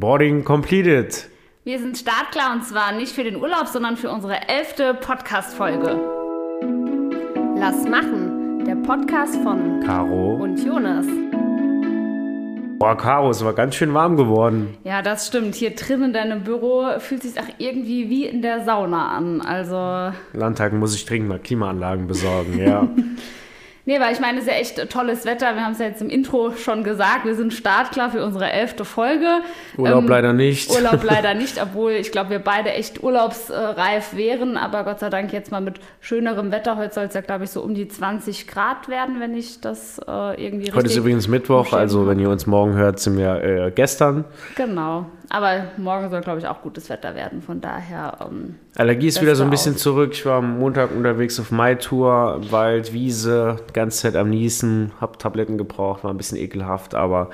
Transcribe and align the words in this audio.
Boarding 0.00 0.44
completed. 0.44 1.28
Wir 1.64 1.78
sind 1.78 1.96
startklar 1.98 2.52
und 2.54 2.64
zwar 2.64 2.92
nicht 2.92 3.12
für 3.12 3.24
den 3.24 3.36
Urlaub, 3.36 3.66
sondern 3.66 3.96
für 3.96 4.10
unsere 4.10 4.48
elfte 4.48 4.94
Podcast-Folge. 4.94 6.00
Lass 7.56 7.84
machen, 7.88 8.64
der 8.64 8.76
Podcast 8.76 9.36
von 9.42 9.80
Caro. 9.84 10.36
und 10.42 10.58
Jonas. 10.64 11.06
Boah, 12.78 12.96
Caro, 12.96 13.30
es 13.30 13.44
war 13.44 13.52
ganz 13.52 13.76
schön 13.76 13.94
warm 13.94 14.16
geworden. 14.16 14.76
Ja, 14.82 15.02
das 15.02 15.28
stimmt. 15.28 15.54
Hier 15.54 15.70
drin 15.70 16.02
in 16.02 16.12
deinem 16.12 16.42
Büro 16.42 16.98
fühlt 16.98 17.22
sich 17.22 17.38
auch 17.38 17.48
irgendwie 17.58 18.10
wie 18.10 18.26
in 18.26 18.42
der 18.42 18.64
Sauna 18.64 19.08
an. 19.16 19.40
Also, 19.40 20.12
Landtag 20.32 20.72
muss 20.72 20.94
ich 20.94 21.06
dringend 21.06 21.28
mal 21.28 21.38
Klimaanlagen 21.38 22.08
besorgen, 22.08 22.58
ja. 22.58 22.88
nee, 23.84 24.00
weil 24.00 24.12
ich 24.12 24.20
meine, 24.20 24.38
es 24.38 24.44
ist 24.44 24.50
ja 24.50 24.56
echt 24.56 24.90
tolles 24.90 25.24
Wetter. 25.24 25.54
Wir 25.54 25.64
haben 25.64 25.72
es 25.72 25.78
ja 25.78 25.86
jetzt 25.86 26.02
im 26.02 26.10
Intro 26.10 26.52
schon 26.52 26.84
gesagt. 26.84 27.24
Wir 27.24 27.34
sind 27.34 27.52
startklar 27.52 28.10
für 28.10 28.24
unsere 28.24 28.50
elfte 28.50 28.84
Folge. 28.84 29.40
Urlaub 29.76 30.04
Ähm, 30.04 30.08
leider 30.08 30.32
nicht. 30.32 30.70
Urlaub 30.70 31.02
leider 31.04 31.34
nicht, 31.34 31.60
obwohl 31.62 31.92
ich 31.92 32.12
glaube, 32.12 32.30
wir 32.30 32.38
beide 32.38 32.70
echt 32.72 33.02
urlaubsreif 33.02 34.16
wären. 34.16 34.56
Aber 34.56 34.84
Gott 34.84 35.00
sei 35.00 35.10
Dank 35.10 35.32
jetzt 35.32 35.50
mal 35.50 35.60
mit 35.60 35.80
schönerem 36.00 36.50
Wetter. 36.52 36.76
Heute 36.76 36.94
soll 36.94 37.04
es 37.04 37.14
ja, 37.14 37.20
glaube 37.20 37.44
ich, 37.44 37.50
so 37.50 37.62
um 37.62 37.74
die 37.74 37.88
20 37.88 38.46
Grad 38.46 38.88
werden, 38.88 39.20
wenn 39.20 39.34
ich 39.34 39.60
das 39.60 39.98
äh, 39.98 40.02
irgendwie 40.10 40.66
richtig... 40.66 40.74
Heute 40.74 40.86
ist 40.86 40.96
übrigens 40.96 41.28
Mittwoch, 41.28 41.72
also 41.72 42.06
wenn 42.06 42.18
ihr 42.18 42.30
uns 42.30 42.46
morgen 42.46 42.74
hört, 42.74 43.00
sind 43.00 43.16
wir 43.16 43.42
äh, 43.42 43.72
gestern. 43.74 44.24
Genau. 44.56 45.06
Aber 45.30 45.64
morgen 45.76 46.10
soll, 46.10 46.20
glaube 46.20 46.38
ich, 46.40 46.46
auch 46.46 46.62
gutes 46.62 46.88
Wetter 46.90 47.14
werden. 47.14 47.42
Von 47.42 47.60
daher... 47.60 48.18
Ähm, 48.28 48.56
Allergie 48.76 49.06
ist 49.08 49.20
wieder 49.22 49.34
so 49.36 49.44
ein 49.44 49.50
bisschen 49.50 49.74
auch- 49.74 49.78
zurück. 49.78 50.10
Ich 50.12 50.26
war 50.26 50.38
am 50.38 50.58
Montag 50.58 50.90
unterwegs 50.94 51.38
auf 51.40 51.50
Mai-Tour, 51.50 52.40
Wald, 52.50 52.92
Wiese, 52.92 53.56
die 53.68 53.72
ganze 53.72 54.02
Zeit 54.02 54.16
am 54.16 54.30
Niesen, 54.30 54.92
hab 55.00 55.18
Tabletten 55.18 55.58
gebraucht, 55.58 56.04
war 56.04 56.10
ein 56.12 56.16
bisschen 56.16 56.38
ekelhaft, 56.38 56.94
aber 56.94 57.30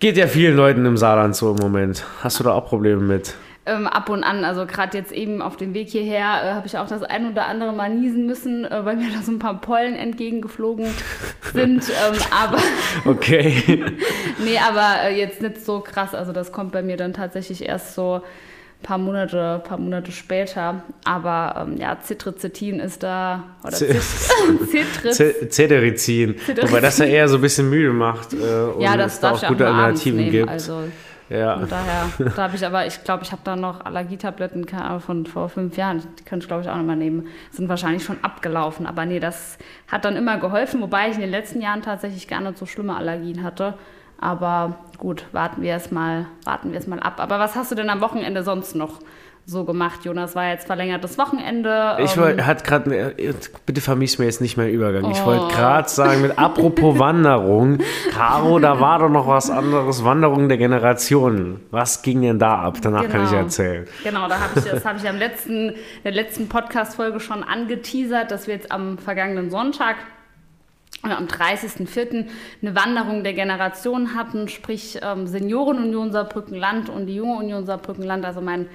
geht 0.00 0.16
ja 0.16 0.26
vielen 0.26 0.56
Leuten 0.56 0.84
im 0.84 0.96
Saarland 0.96 1.36
so 1.36 1.52
im 1.52 1.58
Moment. 1.58 2.04
Hast 2.20 2.40
du 2.40 2.44
da 2.44 2.52
auch 2.52 2.66
Probleme 2.68 3.00
mit? 3.00 3.34
Ähm, 3.64 3.86
ab 3.86 4.08
und 4.08 4.24
an, 4.24 4.44
also 4.44 4.66
gerade 4.66 4.98
jetzt 4.98 5.12
eben 5.12 5.40
auf 5.40 5.56
dem 5.56 5.72
Weg 5.72 5.88
hierher, 5.88 6.42
äh, 6.44 6.52
habe 6.54 6.66
ich 6.66 6.76
auch 6.78 6.88
das 6.88 7.04
ein 7.04 7.30
oder 7.30 7.46
andere 7.46 7.72
Mal 7.72 7.90
niesen 7.90 8.26
müssen, 8.26 8.64
äh, 8.64 8.84
weil 8.84 8.96
mir 8.96 9.10
da 9.12 9.22
so 9.22 9.30
ein 9.30 9.38
paar 9.38 9.60
Pollen 9.60 9.94
entgegengeflogen 9.94 10.86
sind. 11.52 11.88
ähm, 11.88 12.18
aber 12.30 12.58
Okay. 13.04 13.84
nee, 14.44 14.58
aber 14.58 15.08
äh, 15.08 15.16
jetzt 15.16 15.40
nicht 15.42 15.64
so 15.64 15.80
krass. 15.80 16.12
Also 16.14 16.32
das 16.32 16.50
kommt 16.50 16.72
bei 16.72 16.82
mir 16.82 16.96
dann 16.96 17.12
tatsächlich 17.12 17.64
erst 17.64 17.94
so 17.94 18.14
ein 18.16 18.82
paar 18.82 18.98
Monate, 18.98 19.62
paar 19.64 19.78
Monate 19.78 20.10
später. 20.10 20.82
Aber 21.04 21.64
ähm, 21.68 21.76
ja, 21.76 21.96
Cetirizin 22.02 22.80
ist 22.80 23.04
da. 23.04 23.44
Oder 23.62 23.76
Cetirizin. 25.50 26.34
Wobei 26.62 26.80
das 26.80 26.98
ja 26.98 27.04
eher 27.04 27.28
so 27.28 27.36
ein 27.36 27.42
bisschen 27.42 27.70
müde 27.70 27.92
macht. 27.92 28.32
Äh, 28.32 28.36
und 28.36 28.80
Ja, 28.80 28.94
es 28.96 29.20
das 29.20 29.20
da 29.20 29.30
darf 29.30 29.44
auch 29.44 29.48
gute 29.48 29.66
Alternativen 29.68 30.30
gibt. 30.32 30.48
Also 30.48 30.82
ja. 31.38 31.58
von 31.58 31.68
daher, 31.68 32.08
da 32.36 32.42
habe 32.42 32.56
ich 32.56 32.64
aber, 32.64 32.86
ich 32.86 33.02
glaube, 33.04 33.22
ich 33.24 33.32
habe 33.32 33.42
da 33.44 33.56
noch 33.56 33.84
Allergietabletten 33.84 34.66
von 35.00 35.26
vor 35.26 35.48
fünf 35.48 35.76
Jahren. 35.76 36.02
Die 36.18 36.24
könnte 36.24 36.44
ich, 36.44 36.48
glaube 36.48 36.62
ich, 36.62 36.68
auch 36.68 36.76
nochmal 36.76 36.96
nehmen. 36.96 37.26
Sind 37.50 37.68
wahrscheinlich 37.68 38.04
schon 38.04 38.22
abgelaufen. 38.22 38.86
Aber 38.86 39.06
nee, 39.06 39.20
das 39.20 39.58
hat 39.90 40.04
dann 40.04 40.16
immer 40.16 40.38
geholfen, 40.38 40.80
wobei 40.80 41.08
ich 41.08 41.14
in 41.14 41.22
den 41.22 41.30
letzten 41.30 41.60
Jahren 41.60 41.82
tatsächlich 41.82 42.28
gar 42.28 42.40
nicht 42.40 42.58
so 42.58 42.66
schlimme 42.66 42.96
Allergien 42.96 43.42
hatte. 43.42 43.74
Aber 44.18 44.76
gut, 44.98 45.26
warten 45.32 45.62
wir 45.62 45.74
es 45.74 45.90
mal, 45.90 46.26
warten 46.44 46.70
wir 46.70 46.78
es 46.78 46.86
mal 46.86 47.00
ab. 47.00 47.14
Aber 47.18 47.40
was 47.40 47.56
hast 47.56 47.72
du 47.72 47.74
denn 47.74 47.90
am 47.90 48.00
Wochenende 48.00 48.44
sonst 48.44 48.76
noch 48.76 49.00
so 49.44 49.64
gemacht, 49.64 50.04
Jonas? 50.04 50.34
War 50.36 50.50
jetzt 50.50 50.66
verlängertes 50.66 51.18
Wochenende. 51.18 51.96
Ich 52.00 52.16
ähm, 52.16 52.22
wollte, 52.22 52.46
hat 52.46 52.62
gerade, 52.64 53.14
bitte 53.66 53.80
vermies 53.80 54.18
mir 54.18 54.26
jetzt 54.26 54.40
nicht 54.40 54.56
mehr 54.56 54.66
den 54.66 54.74
Übergang. 54.74 55.10
Ich 55.10 55.20
Oh. 55.22 55.26
wollte 55.26 55.54
gerade 55.54 55.88
sagen, 55.88 56.22
mit 56.22 56.38
apropos 56.38 56.98
Wanderung, 56.98 57.78
Caro, 58.12 58.58
da 58.60 58.78
war 58.80 59.00
doch 59.00 59.08
noch 59.08 59.26
was 59.26 59.50
anderes, 59.50 60.04
Wanderung 60.04 60.48
der 60.48 60.58
Generationen. 60.58 61.60
Was 61.70 62.02
ging 62.02 62.22
denn 62.22 62.38
da 62.38 62.60
ab? 62.62 62.78
Danach 62.82 63.08
kann 63.08 63.24
ich 63.24 63.30
Genau. 63.30 63.42
erzählen. 63.42 63.86
Genau, 64.04 64.28
da 64.28 64.38
habe 64.40 64.58
ich, 64.58 64.64
das 64.64 64.84
habe 64.84 64.98
ich 64.98 65.08
am 65.08 65.16
letzten, 65.16 65.74
der 66.04 66.12
letzten 66.12 66.48
Podcast-Folge 66.48 67.18
schon 67.20 67.42
angeteasert, 67.42 68.30
dass 68.30 68.46
wir 68.46 68.54
jetzt 68.54 68.70
am 68.70 68.96
vergangenen 68.98 69.50
Sonntag, 69.50 69.96
äh, 71.04 71.10
am 71.12 71.26
30.04. 71.26 72.26
eine 72.62 72.74
Wanderung 72.76 73.24
der 73.24 73.32
Generation 73.32 74.14
hatten, 74.14 74.46
sprich 74.48 75.00
ähm, 75.02 75.26
Seniorenunion 75.26 76.12
Saarbrückenland 76.12 76.88
und 76.88 77.06
die 77.06 77.16
Junge 77.16 77.34
Union 77.38 77.66
Saarbrückenland, 77.66 78.24
also 78.24 78.40
mein 78.40 78.68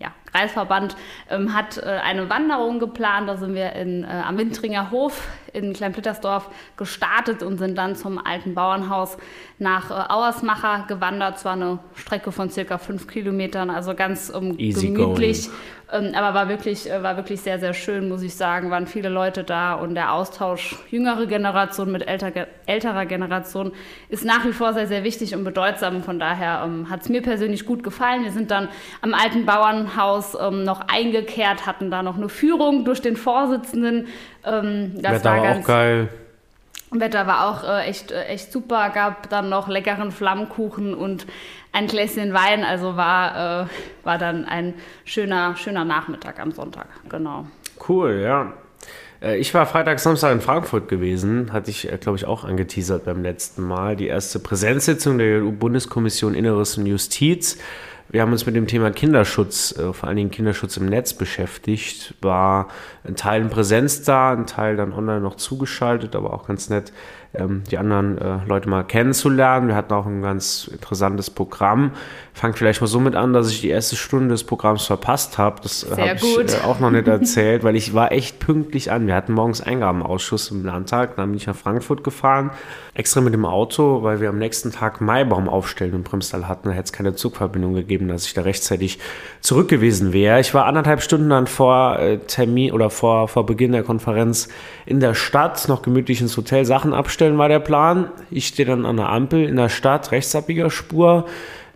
ja, 0.00 0.12
Kreisverband, 0.32 0.96
ähm, 1.28 1.54
hat 1.54 1.76
äh, 1.76 1.82
eine 1.82 2.30
Wanderung 2.30 2.78
geplant. 2.80 3.28
Da 3.28 3.36
sind 3.36 3.54
wir 3.54 3.74
in, 3.74 4.02
äh, 4.04 4.06
am 4.06 4.38
Wintringer 4.38 4.90
Hof 4.90 5.28
in 5.52 5.74
Kleinplittersdorf 5.74 6.48
gestartet 6.76 7.42
und 7.42 7.58
sind 7.58 7.76
dann 7.76 7.96
zum 7.96 8.18
alten 8.18 8.54
Bauernhaus 8.54 9.18
nach 9.58 9.90
äh, 9.90 10.12
Auersmacher 10.12 10.86
gewandert. 10.88 11.38
Zwar 11.38 11.52
eine 11.52 11.80
Strecke 11.94 12.32
von 12.32 12.50
circa 12.50 12.78
fünf 12.78 13.06
Kilometern, 13.08 13.68
also 13.68 13.94
ganz 13.94 14.32
ähm, 14.34 14.56
gemütlich. 14.56 15.50
Ähm, 15.92 16.12
aber 16.14 16.34
war 16.34 16.48
wirklich, 16.48 16.90
äh, 16.90 17.02
war 17.02 17.16
wirklich 17.16 17.40
sehr, 17.40 17.58
sehr 17.58 17.74
schön, 17.74 18.08
muss 18.08 18.22
ich 18.22 18.34
sagen. 18.34 18.70
Waren 18.70 18.86
viele 18.86 19.08
Leute 19.08 19.44
da 19.44 19.74
und 19.74 19.94
der 19.94 20.12
Austausch 20.12 20.76
jüngere 20.90 21.26
Generation 21.26 21.90
mit 21.90 22.06
älter, 22.06 22.32
älterer 22.66 23.06
Generation 23.06 23.72
ist 24.08 24.24
nach 24.24 24.44
wie 24.44 24.52
vor 24.52 24.72
sehr, 24.72 24.86
sehr 24.86 25.04
wichtig 25.04 25.34
und 25.34 25.44
bedeutsam. 25.44 26.02
Von 26.02 26.18
daher 26.18 26.62
ähm, 26.64 26.90
hat 26.90 27.02
es 27.02 27.08
mir 27.08 27.22
persönlich 27.22 27.66
gut 27.66 27.82
gefallen. 27.82 28.24
Wir 28.24 28.32
sind 28.32 28.50
dann 28.50 28.68
am 29.00 29.14
alten 29.14 29.46
Bauernhaus 29.46 30.36
ähm, 30.40 30.62
noch 30.62 30.82
eingekehrt, 30.88 31.66
hatten 31.66 31.90
da 31.90 32.02
noch 32.02 32.16
eine 32.16 32.28
Führung 32.28 32.84
durch 32.84 33.02
den 33.02 33.16
Vorsitzenden. 33.16 34.06
Ähm, 34.44 34.92
das 34.96 35.24
Wetter 35.24 35.42
war 35.42 35.56
auch 35.56 35.64
geil. 35.64 36.08
Wetter 36.92 37.26
war 37.26 37.48
auch 37.48 37.64
äh, 37.64 37.84
echt, 37.88 38.10
äh, 38.10 38.24
echt 38.24 38.52
super, 38.52 38.90
gab 38.90 39.28
dann 39.30 39.48
noch 39.48 39.68
leckeren 39.68 40.10
Flammkuchen 40.10 40.94
und 40.94 41.26
ein 41.72 41.86
Gläschen 41.86 42.32
Wein, 42.34 42.64
also 42.64 42.96
war, 42.96 43.62
äh, 43.62 43.66
war 44.02 44.18
dann 44.18 44.44
ein 44.44 44.74
schöner, 45.04 45.56
schöner 45.56 45.84
Nachmittag 45.84 46.40
am 46.40 46.50
Sonntag, 46.50 46.88
genau. 47.08 47.46
Cool, 47.88 48.20
ja. 48.22 48.52
Äh, 49.22 49.38
Ich 49.38 49.54
war 49.54 49.66
Freitag, 49.66 50.00
Samstag 50.00 50.32
in 50.32 50.40
Frankfurt 50.40 50.88
gewesen, 50.88 51.52
hatte 51.52 51.70
ich, 51.70 51.88
glaube 52.00 52.18
ich, 52.18 52.24
auch 52.26 52.44
angeteasert 52.44 53.04
beim 53.04 53.22
letzten 53.22 53.62
Mal. 53.62 53.94
Die 53.94 54.08
erste 54.08 54.40
Präsenzsitzung 54.40 55.18
der 55.18 55.42
EU-Bundeskommission 55.44 56.34
Inneres 56.34 56.76
und 56.76 56.86
Justiz. 56.86 57.58
Wir 58.12 58.22
haben 58.22 58.32
uns 58.32 58.44
mit 58.44 58.56
dem 58.56 58.66
Thema 58.66 58.90
Kinderschutz, 58.90 59.78
äh, 59.78 59.92
vor 59.92 60.08
allen 60.08 60.16
Dingen 60.16 60.32
Kinderschutz 60.32 60.76
im 60.76 60.86
Netz 60.86 61.14
beschäftigt. 61.14 62.14
War 62.20 62.66
ein 63.04 63.14
Teil 63.14 63.42
in 63.42 63.50
Präsenz 63.50 64.02
da, 64.02 64.32
ein 64.32 64.46
Teil 64.46 64.76
dann 64.76 64.92
online 64.92 65.20
noch 65.20 65.36
zugeschaltet, 65.36 66.16
aber 66.16 66.34
auch 66.34 66.48
ganz 66.48 66.70
nett, 66.70 66.92
ähm, 67.32 67.62
die 67.70 67.78
anderen 67.78 68.18
äh, 68.18 68.38
Leute 68.46 68.68
mal 68.68 68.82
kennenzulernen. 68.82 69.68
Wir 69.68 69.76
hatten 69.76 69.92
auch 69.92 70.06
ein 70.06 70.20
ganz 70.20 70.68
interessantes 70.72 71.30
Programm. 71.30 71.92
Fangt 72.34 72.58
vielleicht 72.58 72.80
mal 72.80 72.88
so 72.88 72.98
mit 72.98 73.14
an, 73.14 73.32
dass 73.32 73.50
ich 73.50 73.60
die 73.60 73.68
erste 73.68 73.94
Stunde 73.94 74.28
des 74.30 74.42
Programms 74.42 74.86
verpasst 74.86 75.38
habe. 75.38 75.60
Das 75.62 75.84
äh, 75.84 75.90
habe 75.90 76.16
ich 76.16 76.54
äh, 76.54 76.64
auch 76.64 76.80
noch 76.80 76.90
nicht 76.90 77.06
erzählt, 77.06 77.62
weil 77.62 77.76
ich 77.76 77.94
war 77.94 78.10
echt 78.10 78.40
pünktlich 78.40 78.90
an. 78.90 79.06
Wir 79.06 79.14
hatten 79.14 79.32
morgens 79.32 79.60
Eingabenausschuss 79.60 80.50
im 80.50 80.64
Landtag, 80.64 81.16
dann 81.16 81.30
bin 81.30 81.36
ich 81.36 81.46
nach 81.46 81.54
Frankfurt 81.54 82.02
gefahren, 82.02 82.50
extra 82.94 83.20
mit 83.20 83.32
dem 83.32 83.44
Auto, 83.44 84.02
weil 84.02 84.20
wir 84.20 84.28
am 84.28 84.38
nächsten 84.38 84.72
Tag 84.72 85.00
Maibaum 85.00 85.48
aufstellen 85.48 85.94
in 85.94 86.02
Primstal 86.02 86.48
hatten. 86.48 86.68
Da 86.68 86.74
hätte 86.74 86.86
es 86.86 86.92
keine 86.92 87.14
Zugverbindung 87.14 87.74
gegeben, 87.74 88.08
dass 88.08 88.26
ich 88.26 88.34
da 88.34 88.42
rechtzeitig 88.42 88.98
zurück 89.40 89.68
gewesen 89.68 90.12
wäre. 90.12 90.40
Ich 90.40 90.52
war 90.52 90.66
anderthalb 90.66 91.02
Stunden 91.02 91.30
dann 91.30 91.46
vor 91.46 91.98
äh, 92.00 92.18
Termin 92.18 92.72
oder 92.72 92.90
vor, 92.90 93.28
vor 93.28 93.46
Beginn 93.46 93.70
der 93.70 93.84
Konferenz 93.84 94.48
in 94.84 94.98
der 94.98 95.14
Stadt, 95.14 95.68
noch 95.68 95.82
gemütlich 95.82 96.20
ins 96.20 96.36
Hotel 96.36 96.64
Sachen 96.64 96.92
abstellen 96.92 97.19
war 97.20 97.48
der 97.48 97.60
Plan. 97.60 98.10
Ich 98.30 98.46
stehe 98.48 98.66
dann 98.66 98.86
an 98.86 98.96
der 98.96 99.08
Ampel 99.08 99.44
in 99.44 99.56
der 99.56 99.68
Stadt, 99.68 100.12
Rechtsabbiegerspur. 100.12 101.26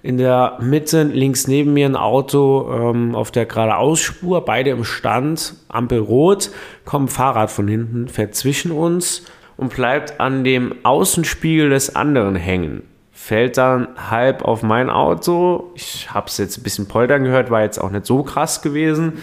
In 0.02 0.18
der 0.18 0.58
Mitte 0.60 1.02
links 1.04 1.46
neben 1.46 1.72
mir 1.72 1.86
ein 1.86 1.96
Auto 1.96 2.70
ähm, 2.70 3.14
auf 3.14 3.30
der 3.30 3.46
geradeausspur, 3.46 4.44
beide 4.44 4.68
im 4.68 4.84
Stand, 4.84 5.54
Ampel 5.68 5.98
rot, 5.98 6.50
kommt 6.84 7.06
ein 7.06 7.08
Fahrrad 7.08 7.50
von 7.50 7.66
hinten, 7.66 8.08
fährt 8.08 8.34
zwischen 8.34 8.70
uns 8.70 9.24
und 9.56 9.74
bleibt 9.74 10.20
an 10.20 10.44
dem 10.44 10.74
Außenspiegel 10.82 11.70
des 11.70 11.96
anderen 11.96 12.36
hängen. 12.36 12.82
Fällt 13.12 13.56
dann 13.56 13.88
halb 14.10 14.42
auf 14.42 14.62
mein 14.62 14.90
Auto. 14.90 15.70
Ich 15.74 16.12
habe 16.12 16.26
es 16.26 16.36
jetzt 16.36 16.58
ein 16.58 16.62
bisschen 16.62 16.86
poltern 16.86 17.24
gehört, 17.24 17.50
war 17.50 17.62
jetzt 17.62 17.78
auch 17.78 17.90
nicht 17.90 18.04
so 18.04 18.22
krass 18.24 18.60
gewesen. 18.60 19.14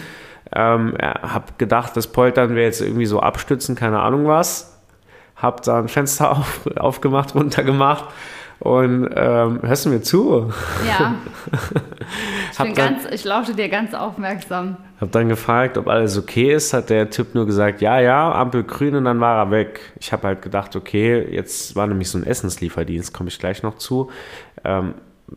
Ähm, 0.52 0.96
habe 1.00 1.52
gedacht, 1.58 1.96
das 1.96 2.08
Poltern 2.08 2.56
wäre 2.56 2.66
jetzt 2.66 2.80
irgendwie 2.80 3.06
so 3.06 3.20
abstützen, 3.20 3.76
keine 3.76 4.00
Ahnung 4.00 4.26
was. 4.26 4.81
Hab 5.42 5.62
da 5.62 5.78
ein 5.80 5.88
Fenster 5.88 6.30
auf, 6.38 6.66
aufgemacht, 6.76 7.34
runtergemacht 7.34 8.04
und 8.60 9.10
ähm, 9.16 9.58
hörst 9.62 9.86
du 9.86 9.88
mir 9.90 10.02
zu? 10.02 10.52
Ja, 10.88 11.16
ich, 12.52 12.58
bin 12.58 12.74
dann- 12.74 12.74
ganz, 12.74 13.06
ich 13.10 13.24
lausche 13.24 13.54
dir 13.54 13.68
ganz 13.68 13.92
aufmerksam. 13.92 14.76
Hab 15.00 15.10
dann 15.10 15.28
gefragt, 15.28 15.76
ob 15.78 15.88
alles 15.88 16.16
okay 16.16 16.52
ist. 16.54 16.72
Hat 16.72 16.88
der 16.88 17.10
Typ 17.10 17.34
nur 17.34 17.44
gesagt, 17.44 17.80
ja, 17.80 17.98
ja, 17.98 18.30
Ampel 18.32 18.62
grün 18.62 18.94
und 18.94 19.04
dann 19.04 19.18
war 19.20 19.36
er 19.36 19.50
weg. 19.50 19.80
Ich 19.98 20.12
habe 20.12 20.28
halt 20.28 20.42
gedacht, 20.42 20.76
okay, 20.76 21.26
jetzt 21.34 21.74
war 21.74 21.88
nämlich 21.88 22.08
so 22.08 22.18
ein 22.18 22.24
Essenslieferdienst, 22.24 23.12
komme 23.12 23.28
ich 23.28 23.38
gleich 23.40 23.64
noch 23.64 23.78
zu. 23.78 24.10
Ähm, 24.62 24.94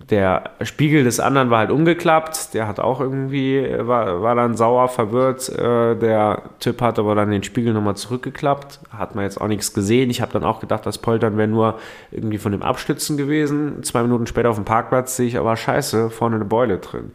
der 0.09 0.51
Spiegel 0.61 1.03
des 1.03 1.19
anderen 1.19 1.49
war 1.49 1.59
halt 1.59 1.71
umgeklappt. 1.71 2.53
Der 2.53 2.67
hat 2.67 2.79
auch 2.79 2.99
irgendwie, 2.99 3.67
war, 3.79 4.21
war 4.21 4.35
dann 4.35 4.55
sauer, 4.55 4.87
verwirrt. 4.87 5.49
Äh, 5.49 5.95
der 5.95 6.43
Typ 6.59 6.81
hat 6.81 6.99
aber 6.99 7.15
dann 7.15 7.31
den 7.31 7.43
Spiegel 7.43 7.73
nochmal 7.73 7.95
zurückgeklappt. 7.95 8.79
Hat 8.89 9.15
man 9.15 9.23
jetzt 9.23 9.39
auch 9.39 9.47
nichts 9.47 9.73
gesehen. 9.73 10.09
Ich 10.09 10.21
habe 10.21 10.31
dann 10.33 10.43
auch 10.43 10.59
gedacht, 10.59 10.85
das 10.85 10.97
Poltern 10.97 11.37
wäre 11.37 11.47
nur 11.47 11.79
irgendwie 12.11 12.37
von 12.37 12.51
dem 12.51 12.61
Abstützen 12.61 13.17
gewesen. 13.17 13.83
Zwei 13.83 14.01
Minuten 14.03 14.27
später 14.27 14.49
auf 14.49 14.55
dem 14.55 14.65
Parkplatz 14.65 15.15
sehe 15.15 15.27
ich 15.27 15.37
aber 15.37 15.55
scheiße, 15.55 16.09
vorne 16.09 16.35
eine 16.35 16.45
Beule 16.45 16.77
drin. 16.77 17.11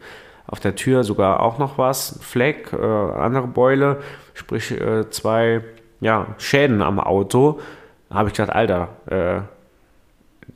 Auf 0.47 0.59
der 0.59 0.75
Tür 0.75 1.03
sogar 1.03 1.41
auch 1.41 1.59
noch 1.59 1.77
was, 1.77 2.19
Fleck, 2.21 2.73
äh, 2.73 2.77
andere 2.77 3.47
Beule, 3.47 3.97
sprich 4.33 4.71
äh, 4.71 5.09
zwei 5.09 5.61
ja, 6.01 6.27
Schäden 6.37 6.81
am 6.81 6.99
Auto. 6.99 7.59
Da 8.09 8.15
habe 8.15 8.29
ich 8.29 8.33
gedacht, 8.33 8.53
Alter, 8.53 8.89
äh, 9.05 9.41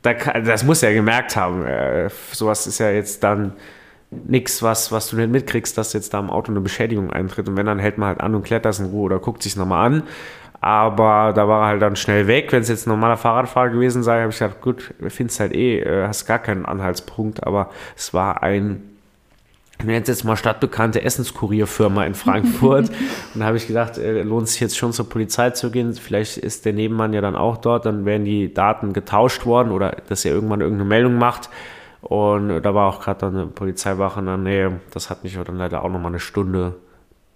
das 0.02 0.64
muss 0.64 0.82
er 0.82 0.94
gemerkt 0.94 1.36
haben. 1.36 1.64
Äh, 1.66 2.10
sowas 2.32 2.66
ist 2.66 2.78
ja 2.78 2.90
jetzt 2.90 3.22
dann 3.24 3.52
nichts, 4.10 4.62
was, 4.62 4.92
was 4.92 5.08
du 5.08 5.16
nicht 5.16 5.30
mitkriegst, 5.30 5.76
dass 5.76 5.92
jetzt 5.92 6.14
da 6.14 6.20
im 6.20 6.30
Auto 6.30 6.52
eine 6.52 6.60
Beschädigung 6.60 7.12
eintritt. 7.12 7.48
Und 7.48 7.56
wenn, 7.56 7.66
dann 7.66 7.78
hält 7.78 7.98
man 7.98 8.08
halt 8.08 8.20
an 8.20 8.34
und 8.34 8.44
klärt 8.44 8.64
das 8.64 8.78
in 8.78 8.86
Ruhe 8.86 9.04
oder 9.04 9.18
guckt 9.18 9.42
sich 9.42 9.56
nochmal 9.56 9.86
an. 9.86 10.02
Aber 10.60 11.32
da 11.34 11.48
war 11.48 11.62
er 11.62 11.66
halt 11.68 11.82
dann 11.82 11.96
schnell 11.96 12.26
weg. 12.26 12.52
Wenn 12.52 12.62
es 12.62 12.68
jetzt 12.68 12.86
ein 12.86 12.90
normaler 12.90 13.16
Fahrradfahrer 13.16 13.70
gewesen 13.70 14.02
sei, 14.02 14.20
habe 14.20 14.30
ich 14.30 14.38
gedacht, 14.38 14.60
gut, 14.60 14.94
findest 15.08 15.40
halt 15.40 15.54
eh, 15.54 15.80
äh, 15.80 16.06
hast 16.06 16.26
gar 16.26 16.38
keinen 16.38 16.66
Anhaltspunkt. 16.66 17.46
Aber 17.46 17.70
es 17.96 18.14
war 18.14 18.42
ein 18.42 18.95
ich 19.78 19.84
nenne 19.84 20.04
jetzt 20.06 20.24
mal 20.24 20.36
stadtbekannte 20.36 21.02
Essenskurierfirma 21.02 22.04
in 22.04 22.14
Frankfurt. 22.14 22.88
und 23.34 23.40
da 23.40 23.46
habe 23.46 23.56
ich 23.56 23.66
gedacht, 23.66 23.98
äh, 23.98 24.22
lohnt 24.22 24.48
sich 24.48 24.60
jetzt 24.60 24.76
schon 24.76 24.92
zur 24.92 25.08
Polizei 25.08 25.50
zu 25.50 25.70
gehen. 25.70 25.92
Vielleicht 25.94 26.38
ist 26.38 26.64
der 26.64 26.72
Nebenmann 26.72 27.12
ja 27.12 27.20
dann 27.20 27.36
auch 27.36 27.58
dort, 27.58 27.86
dann 27.86 28.04
werden 28.04 28.24
die 28.24 28.52
Daten 28.52 28.92
getauscht 28.92 29.44
worden 29.44 29.72
oder 29.72 29.96
dass 30.08 30.24
er 30.24 30.32
irgendwann 30.32 30.60
irgendeine 30.60 30.88
Meldung 30.88 31.18
macht. 31.18 31.50
Und 32.00 32.62
da 32.62 32.74
war 32.74 32.88
auch 32.88 33.00
gerade 33.00 33.26
eine 33.26 33.46
Polizeiwache 33.46 34.20
in 34.20 34.26
der 34.26 34.36
Nähe. 34.36 34.80
Das 34.92 35.10
hat 35.10 35.24
mich 35.24 35.36
dann 35.44 35.56
leider 35.56 35.82
auch 35.82 35.90
nochmal 35.90 36.12
eine 36.12 36.20
Stunde 36.20 36.76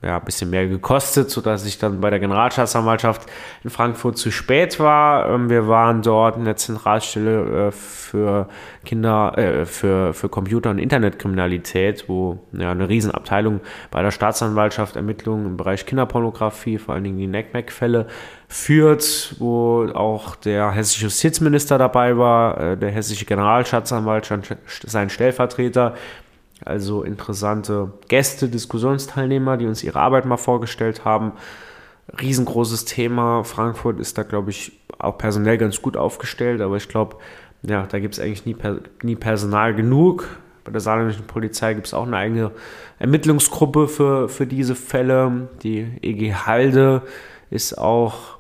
ja, 0.03 0.17
ein 0.17 0.25
bisschen 0.25 0.49
mehr 0.49 0.67
gekostet, 0.67 1.31
sodass 1.31 1.67
ich 1.67 1.79
dann 1.79 2.01
bei 2.01 2.09
der 2.09 2.21
Generalstaatsanwaltschaft 2.21 3.29
in 3.63 3.69
Frankfurt 3.69 4.17
zu 4.17 4.31
spät 4.31 4.81
war. 4.81 5.29
Ähm, 5.29 5.51
wir 5.51 5.69
waren 5.69 6.01
dort 6.01 6.39
in 6.39 6.47
der 6.47 6.57
Zentralstelle 6.57 7.69
äh, 7.69 7.71
für 7.71 8.49
Kinder, 8.85 9.37
äh, 9.37 9.67
für, 9.67 10.15
für 10.15 10.31
Computer- 10.31 10.71
und 10.71 10.79
Internetkriminalität, 10.79 12.09
wo 12.09 12.39
ja, 12.53 12.71
eine 12.71 12.89
Riesenabteilung 12.89 13.61
bei 13.91 14.03
der 14.03 14.11
Staatsanwaltschaft 14.11 14.97
Ermittlungen 14.97 15.45
im 15.45 15.57
Bereich 15.59 15.85
Kinderpornografie, 15.85 16.79
vor 16.79 16.95
allen 16.95 17.05
Dingen 17.05 17.19
die 17.19 17.27
NECMEC-Fälle, 17.27 18.07
führt, 18.49 19.37
wo 19.39 19.87
auch 19.93 20.35
der 20.35 20.71
hessische 20.73 21.05
Justizminister 21.05 21.77
dabei 21.77 22.17
war, 22.17 22.59
äh, 22.59 22.77
der 22.79 22.91
hessische 22.91 23.27
Generalstaatsanwalt, 23.27 24.33
sein 24.87 25.11
Stellvertreter, 25.11 25.95
also 26.65 27.03
interessante 27.03 27.93
Gäste, 28.09 28.49
Diskussionsteilnehmer, 28.49 29.57
die 29.57 29.67
uns 29.67 29.83
ihre 29.83 30.01
Arbeit 30.01 30.25
mal 30.25 30.37
vorgestellt 30.37 31.05
haben. 31.05 31.33
Riesengroßes 32.21 32.85
Thema. 32.85 33.45
Frankfurt 33.45 34.01
ist 34.01 34.19
da, 34.19 34.23
glaube 34.23 34.51
ich, 34.51 34.73
auch 34.99 35.17
personell 35.17 35.59
ganz 35.59 35.81
gut 35.81 35.97
aufgestellt, 35.97 36.61
aber 36.61 36.77
ich 36.77 36.89
glaube, 36.89 37.17
ja, 37.63 37.87
da 37.87 37.99
gibt 37.99 38.15
es 38.15 38.21
eigentlich 38.21 38.47
nie, 38.47 38.57
nie 39.03 39.17
Personal 39.17 39.75
genug. 39.75 40.29
Bei 40.65 40.73
der 40.73 40.81
saarländischen 40.81 41.27
Polizei 41.27 41.75
gibt 41.75 41.87
es 41.87 41.95
auch 41.95 42.07
eine 42.07 42.17
eigene 42.17 42.51
Ermittlungsgruppe 42.99 43.89
für, 43.89 44.29
für 44.29 44.47
diese 44.47 44.75
Fälle. 44.75 45.49
Die 45.63 45.87
EG 46.03 46.35
Halde 46.35 47.03
ist 47.51 47.79
auch 47.79 48.39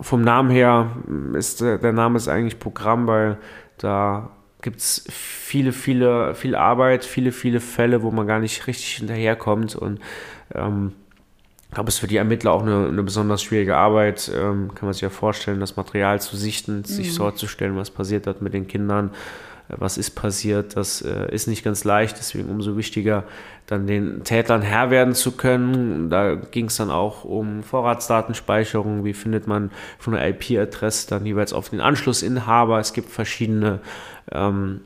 vom 0.00 0.22
Namen 0.22 0.50
her, 0.50 0.90
ist, 1.34 1.60
der 1.60 1.92
Name 1.92 2.16
ist 2.16 2.28
eigentlich 2.28 2.58
Programm, 2.58 3.06
weil 3.06 3.38
da 3.78 4.30
gibt 4.62 4.80
es 4.80 5.04
viele, 5.10 5.72
viele, 5.72 6.34
viel 6.34 6.54
Arbeit, 6.54 7.04
viele, 7.04 7.32
viele 7.32 7.60
Fälle, 7.60 8.02
wo 8.02 8.10
man 8.10 8.26
gar 8.26 8.40
nicht 8.40 8.66
richtig 8.66 8.96
hinterherkommt 8.96 9.76
und 9.76 10.00
ähm, 10.54 10.92
ich 11.70 11.74
glaube, 11.74 11.88
es 11.88 11.94
ist 11.94 12.00
für 12.00 12.08
die 12.08 12.16
Ermittler 12.16 12.50
auch 12.50 12.62
eine, 12.62 12.88
eine 12.88 13.04
besonders 13.04 13.44
schwierige 13.44 13.76
Arbeit. 13.76 14.28
Ähm, 14.34 14.74
kann 14.74 14.86
man 14.86 14.92
sich 14.92 15.02
ja 15.02 15.08
vorstellen, 15.08 15.60
das 15.60 15.76
Material 15.76 16.20
zu 16.20 16.36
sichten, 16.36 16.78
mhm. 16.78 16.84
sich 16.84 17.16
vorzustellen, 17.16 17.76
was 17.76 17.92
passiert 17.92 18.26
hat 18.26 18.42
mit 18.42 18.54
den 18.54 18.66
Kindern, 18.66 19.12
was 19.76 19.98
ist 19.98 20.10
passiert. 20.10 20.76
Das 20.76 21.02
äh, 21.02 21.32
ist 21.32 21.46
nicht 21.46 21.64
ganz 21.64 21.84
leicht, 21.84 22.18
deswegen 22.18 22.48
umso 22.48 22.76
wichtiger, 22.76 23.24
dann 23.66 23.86
den 23.86 24.24
Tätern 24.24 24.62
Herr 24.62 24.90
werden 24.90 25.14
zu 25.14 25.32
können. 25.32 26.10
Da 26.10 26.34
ging 26.34 26.66
es 26.66 26.76
dann 26.76 26.90
auch 26.90 27.24
um 27.24 27.62
Vorratsdatenspeicherung. 27.62 29.04
Wie 29.04 29.14
findet 29.14 29.46
man 29.46 29.70
von 29.98 30.14
der 30.14 30.28
IP-Adresse 30.28 31.08
dann 31.08 31.24
jeweils 31.24 31.52
auf 31.52 31.68
den 31.68 31.80
Anschlussinhaber? 31.80 32.80
Es 32.80 32.92
gibt 32.92 33.10
verschiedene 33.10 33.80
ähm, 34.32 34.80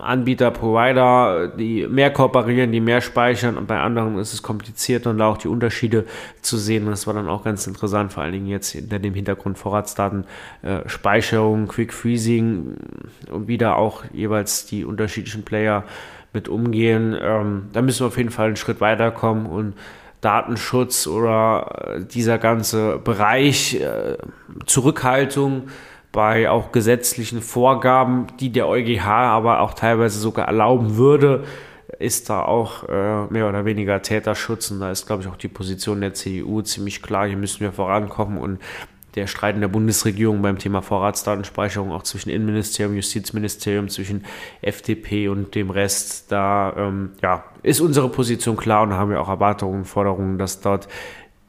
Anbieter, 0.00 0.50
Provider, 0.50 1.48
die 1.48 1.86
mehr 1.86 2.10
kooperieren, 2.10 2.72
die 2.72 2.80
mehr 2.80 3.00
speichern 3.00 3.56
und 3.56 3.66
bei 3.66 3.78
anderen 3.78 4.18
ist 4.18 4.32
es 4.32 4.42
komplizierter 4.42 5.10
und 5.10 5.18
da 5.18 5.26
auch 5.26 5.38
die 5.38 5.48
Unterschiede 5.48 6.06
zu 6.42 6.56
sehen. 6.56 6.86
das 6.86 7.06
war 7.06 7.14
dann 7.14 7.28
auch 7.28 7.44
ganz 7.44 7.66
interessant, 7.66 8.12
vor 8.12 8.22
allen 8.22 8.32
Dingen 8.32 8.46
jetzt 8.46 8.70
hinter 8.70 8.98
dem 8.98 9.14
Hintergrund 9.14 9.58
Vorratsdaten, 9.58 10.24
äh, 10.62 10.80
Speicherung, 10.86 11.68
Quick 11.68 11.92
Freezing 11.92 12.76
und 13.30 13.48
wieder 13.48 13.76
auch 13.76 14.04
jeweils 14.12 14.66
die 14.66 14.84
unterschiedlichen 14.84 15.44
Player 15.44 15.84
mit 16.32 16.48
umgehen. 16.48 17.16
Ähm, 17.20 17.68
da 17.72 17.82
müssen 17.82 18.00
wir 18.00 18.06
auf 18.08 18.16
jeden 18.16 18.30
Fall 18.30 18.48
einen 18.48 18.56
Schritt 18.56 18.80
weiterkommen 18.80 19.46
und 19.46 19.74
Datenschutz 20.20 21.06
oder 21.06 21.94
äh, 21.96 22.04
dieser 22.04 22.38
ganze 22.38 22.98
Bereich 22.98 23.80
äh, 23.80 24.16
Zurückhaltung 24.66 25.68
bei 26.12 26.50
auch 26.50 26.72
gesetzlichen 26.72 27.40
Vorgaben, 27.40 28.26
die 28.40 28.50
der 28.50 28.68
EuGH 28.68 29.06
aber 29.06 29.60
auch 29.60 29.74
teilweise 29.74 30.18
sogar 30.18 30.46
erlauben 30.46 30.96
würde, 30.96 31.44
ist 31.98 32.30
da 32.30 32.42
auch 32.42 32.88
äh, 32.88 33.26
mehr 33.26 33.48
oder 33.48 33.64
weniger 33.64 34.02
Täterschutz. 34.02 34.70
Und 34.70 34.80
da 34.80 34.90
ist, 34.90 35.06
glaube 35.06 35.22
ich, 35.22 35.28
auch 35.28 35.36
die 35.36 35.48
Position 35.48 36.00
der 36.00 36.14
CDU 36.14 36.62
ziemlich 36.62 37.02
klar. 37.02 37.26
Hier 37.26 37.36
müssen 37.36 37.60
wir 37.60 37.72
vorankommen 37.72 38.38
und 38.38 38.58
der 39.14 39.26
Streit 39.26 39.56
in 39.56 39.60
der 39.60 39.68
Bundesregierung 39.68 40.40
beim 40.40 40.58
Thema 40.58 40.82
Vorratsdatenspeicherung 40.82 41.90
auch 41.90 42.04
zwischen 42.04 42.30
Innenministerium, 42.30 42.94
Justizministerium, 42.94 43.88
zwischen 43.88 44.24
FDP 44.62 45.28
und 45.28 45.54
dem 45.54 45.70
Rest, 45.70 46.30
da 46.30 46.72
ähm, 46.76 47.12
ja, 47.20 47.44
ist 47.62 47.80
unsere 47.80 48.08
Position 48.08 48.56
klar 48.56 48.82
und 48.82 48.92
haben 48.92 49.10
wir 49.10 49.20
auch 49.20 49.28
Erwartungen 49.28 49.80
und 49.80 49.84
Forderungen, 49.84 50.38
dass 50.38 50.60
dort 50.60 50.88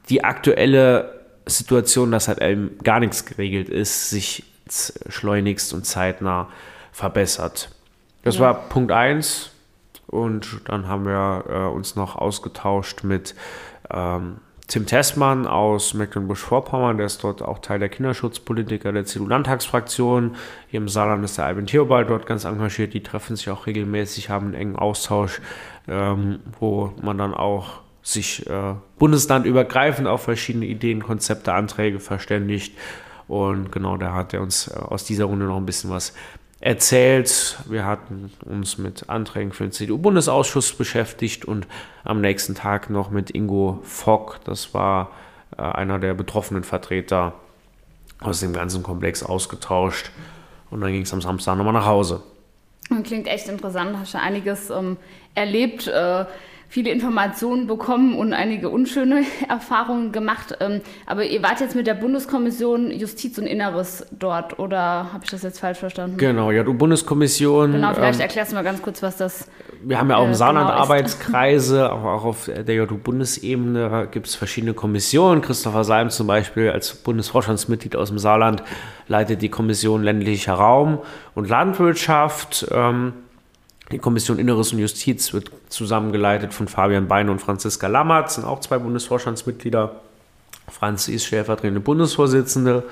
die 0.08 0.24
aktuelle 0.24 1.20
Situation, 1.46 2.10
dass 2.10 2.28
halt 2.28 2.42
eben 2.42 2.78
gar 2.82 3.00
nichts 3.00 3.24
geregelt 3.24 3.68
ist, 3.68 4.10
sich 4.10 4.44
schleunigst 5.08 5.72
und 5.74 5.84
zeitnah 5.84 6.48
verbessert. 6.92 7.70
Das 8.22 8.36
ja. 8.36 8.42
war 8.42 8.54
Punkt 8.68 8.92
1 8.92 9.50
und 10.06 10.60
dann 10.66 10.88
haben 10.88 11.04
wir 11.04 11.44
äh, 11.48 11.74
uns 11.74 11.96
noch 11.96 12.16
ausgetauscht 12.16 13.02
mit 13.02 13.34
ähm, 13.90 14.36
Tim 14.68 14.86
Tessmann 14.86 15.46
aus 15.46 15.92
Mecklenburg-Vorpommern, 15.92 16.96
der 16.96 17.06
ist 17.06 17.22
dort 17.22 17.42
auch 17.42 17.58
Teil 17.58 17.78
der 17.78 17.90
Kinderschutzpolitiker 17.90 18.90
der 18.92 19.04
CDU-Landtagsfraktion. 19.04 20.36
Hier 20.68 20.78
im 20.78 20.88
Saarland 20.88 21.24
ist 21.24 21.36
der 21.36 21.44
Albin 21.44 21.66
Theobald 21.66 22.08
dort 22.08 22.24
ganz 22.24 22.44
engagiert. 22.44 22.94
Die 22.94 23.02
treffen 23.02 23.36
sich 23.36 23.50
auch 23.50 23.66
regelmäßig, 23.66 24.30
haben 24.30 24.46
einen 24.46 24.54
engen 24.54 24.76
Austausch, 24.76 25.42
ähm, 25.88 26.40
wo 26.58 26.92
man 27.02 27.18
dann 27.18 27.34
auch 27.34 27.80
sich 28.02 28.48
äh, 28.48 28.74
bundeslandübergreifend 28.98 30.08
auf 30.08 30.22
verschiedene 30.22 30.64
Ideen, 30.66 31.02
Konzepte, 31.02 31.52
Anträge 31.52 32.00
verständigt 32.00 32.74
und 33.28 33.72
genau, 33.72 33.96
da 33.96 34.14
hat 34.14 34.34
er 34.34 34.42
uns 34.42 34.68
äh, 34.68 34.74
aus 34.74 35.04
dieser 35.04 35.24
Runde 35.24 35.46
noch 35.46 35.56
ein 35.56 35.66
bisschen 35.66 35.90
was 35.90 36.14
erzählt. 36.60 37.58
Wir 37.66 37.84
hatten 37.84 38.32
uns 38.44 38.78
mit 38.78 39.08
Anträgen 39.08 39.52
für 39.52 39.64
den 39.64 39.72
CDU-Bundesausschuss 39.72 40.72
beschäftigt 40.74 41.44
und 41.44 41.66
am 42.04 42.20
nächsten 42.20 42.54
Tag 42.54 42.88
noch 42.90 43.10
mit 43.10 43.30
Ingo 43.30 43.80
Fock, 43.82 44.40
das 44.44 44.74
war 44.74 45.10
äh, 45.56 45.62
einer 45.62 45.98
der 45.98 46.14
betroffenen 46.14 46.64
Vertreter 46.64 47.34
aus 48.20 48.40
dem 48.40 48.52
ganzen 48.52 48.82
Komplex 48.82 49.22
ausgetauscht. 49.22 50.10
Und 50.70 50.80
dann 50.80 50.92
ging 50.92 51.02
es 51.02 51.12
am 51.12 51.20
Samstag 51.20 51.56
nochmal 51.56 51.74
nach 51.74 51.86
Hause. 51.86 52.22
Klingt 53.04 53.26
echt 53.26 53.48
interessant, 53.48 53.96
hast 53.98 54.14
du 54.14 54.18
einiges 54.18 54.70
ähm, 54.70 54.96
erlebt. 55.34 55.86
Äh 55.88 56.24
viele 56.72 56.88
Informationen 56.88 57.66
bekommen 57.66 58.16
und 58.16 58.32
einige 58.32 58.70
unschöne 58.70 59.24
Erfahrungen 59.50 60.10
gemacht. 60.10 60.56
Ähm, 60.58 60.80
aber 61.04 61.26
ihr 61.26 61.42
wart 61.42 61.60
jetzt 61.60 61.76
mit 61.76 61.86
der 61.86 61.92
Bundeskommission 61.92 62.90
Justiz 62.90 63.36
und 63.36 63.46
Inneres 63.46 64.06
dort, 64.10 64.58
oder 64.58 65.12
habe 65.12 65.22
ich 65.22 65.30
das 65.30 65.42
jetzt 65.42 65.60
falsch 65.60 65.80
verstanden? 65.80 66.16
Genau, 66.16 66.50
ja, 66.50 66.62
du 66.62 66.72
Bundeskommission. 66.72 67.72
Genau, 67.72 67.92
vielleicht 67.92 68.20
ähm, 68.20 68.22
erklärst 68.22 68.52
du 68.52 68.56
mal 68.56 68.64
ganz 68.64 68.80
kurz, 68.80 69.02
was 69.02 69.18
das 69.18 69.48
Wir 69.82 69.98
haben 69.98 70.08
ja 70.08 70.16
auch 70.16 70.24
im 70.24 70.30
äh, 70.30 70.34
Saarland 70.34 70.68
genau 70.68 70.80
Arbeitskreise, 70.80 71.92
auch, 71.92 72.04
auch 72.04 72.24
auf 72.24 72.46
der 72.46 72.74
JU-Bundesebene 72.74 74.08
gibt 74.10 74.28
es 74.28 74.34
verschiedene 74.34 74.72
Kommissionen. 74.72 75.42
Christopher 75.42 75.84
Salm 75.84 76.08
zum 76.08 76.26
Beispiel 76.26 76.70
als 76.70 76.94
Bundesvorstandsmitglied 76.94 77.96
aus 77.96 78.08
dem 78.08 78.18
Saarland 78.18 78.62
leitet 79.08 79.42
die 79.42 79.50
Kommission 79.50 80.02
ländlicher 80.02 80.54
Raum 80.54 81.00
und 81.34 81.50
Landwirtschaft. 81.50 82.66
Ähm, 82.72 83.12
die 83.92 83.98
Kommission 83.98 84.38
Inneres 84.38 84.72
und 84.72 84.78
Justiz 84.78 85.32
wird 85.32 85.50
zusammengeleitet 85.68 86.54
von 86.54 86.66
Fabian 86.66 87.08
Bein 87.08 87.28
und 87.28 87.40
Franziska 87.40 87.86
Lammert, 87.86 88.32
sind 88.32 88.44
auch 88.44 88.60
zwei 88.60 88.78
Bundesvorstandsmitglieder. 88.78 90.00
Franz 90.68 91.08
ist 91.08 91.26
stellvertretende 91.26 91.80
Bundesvorsitzende. 91.80 92.84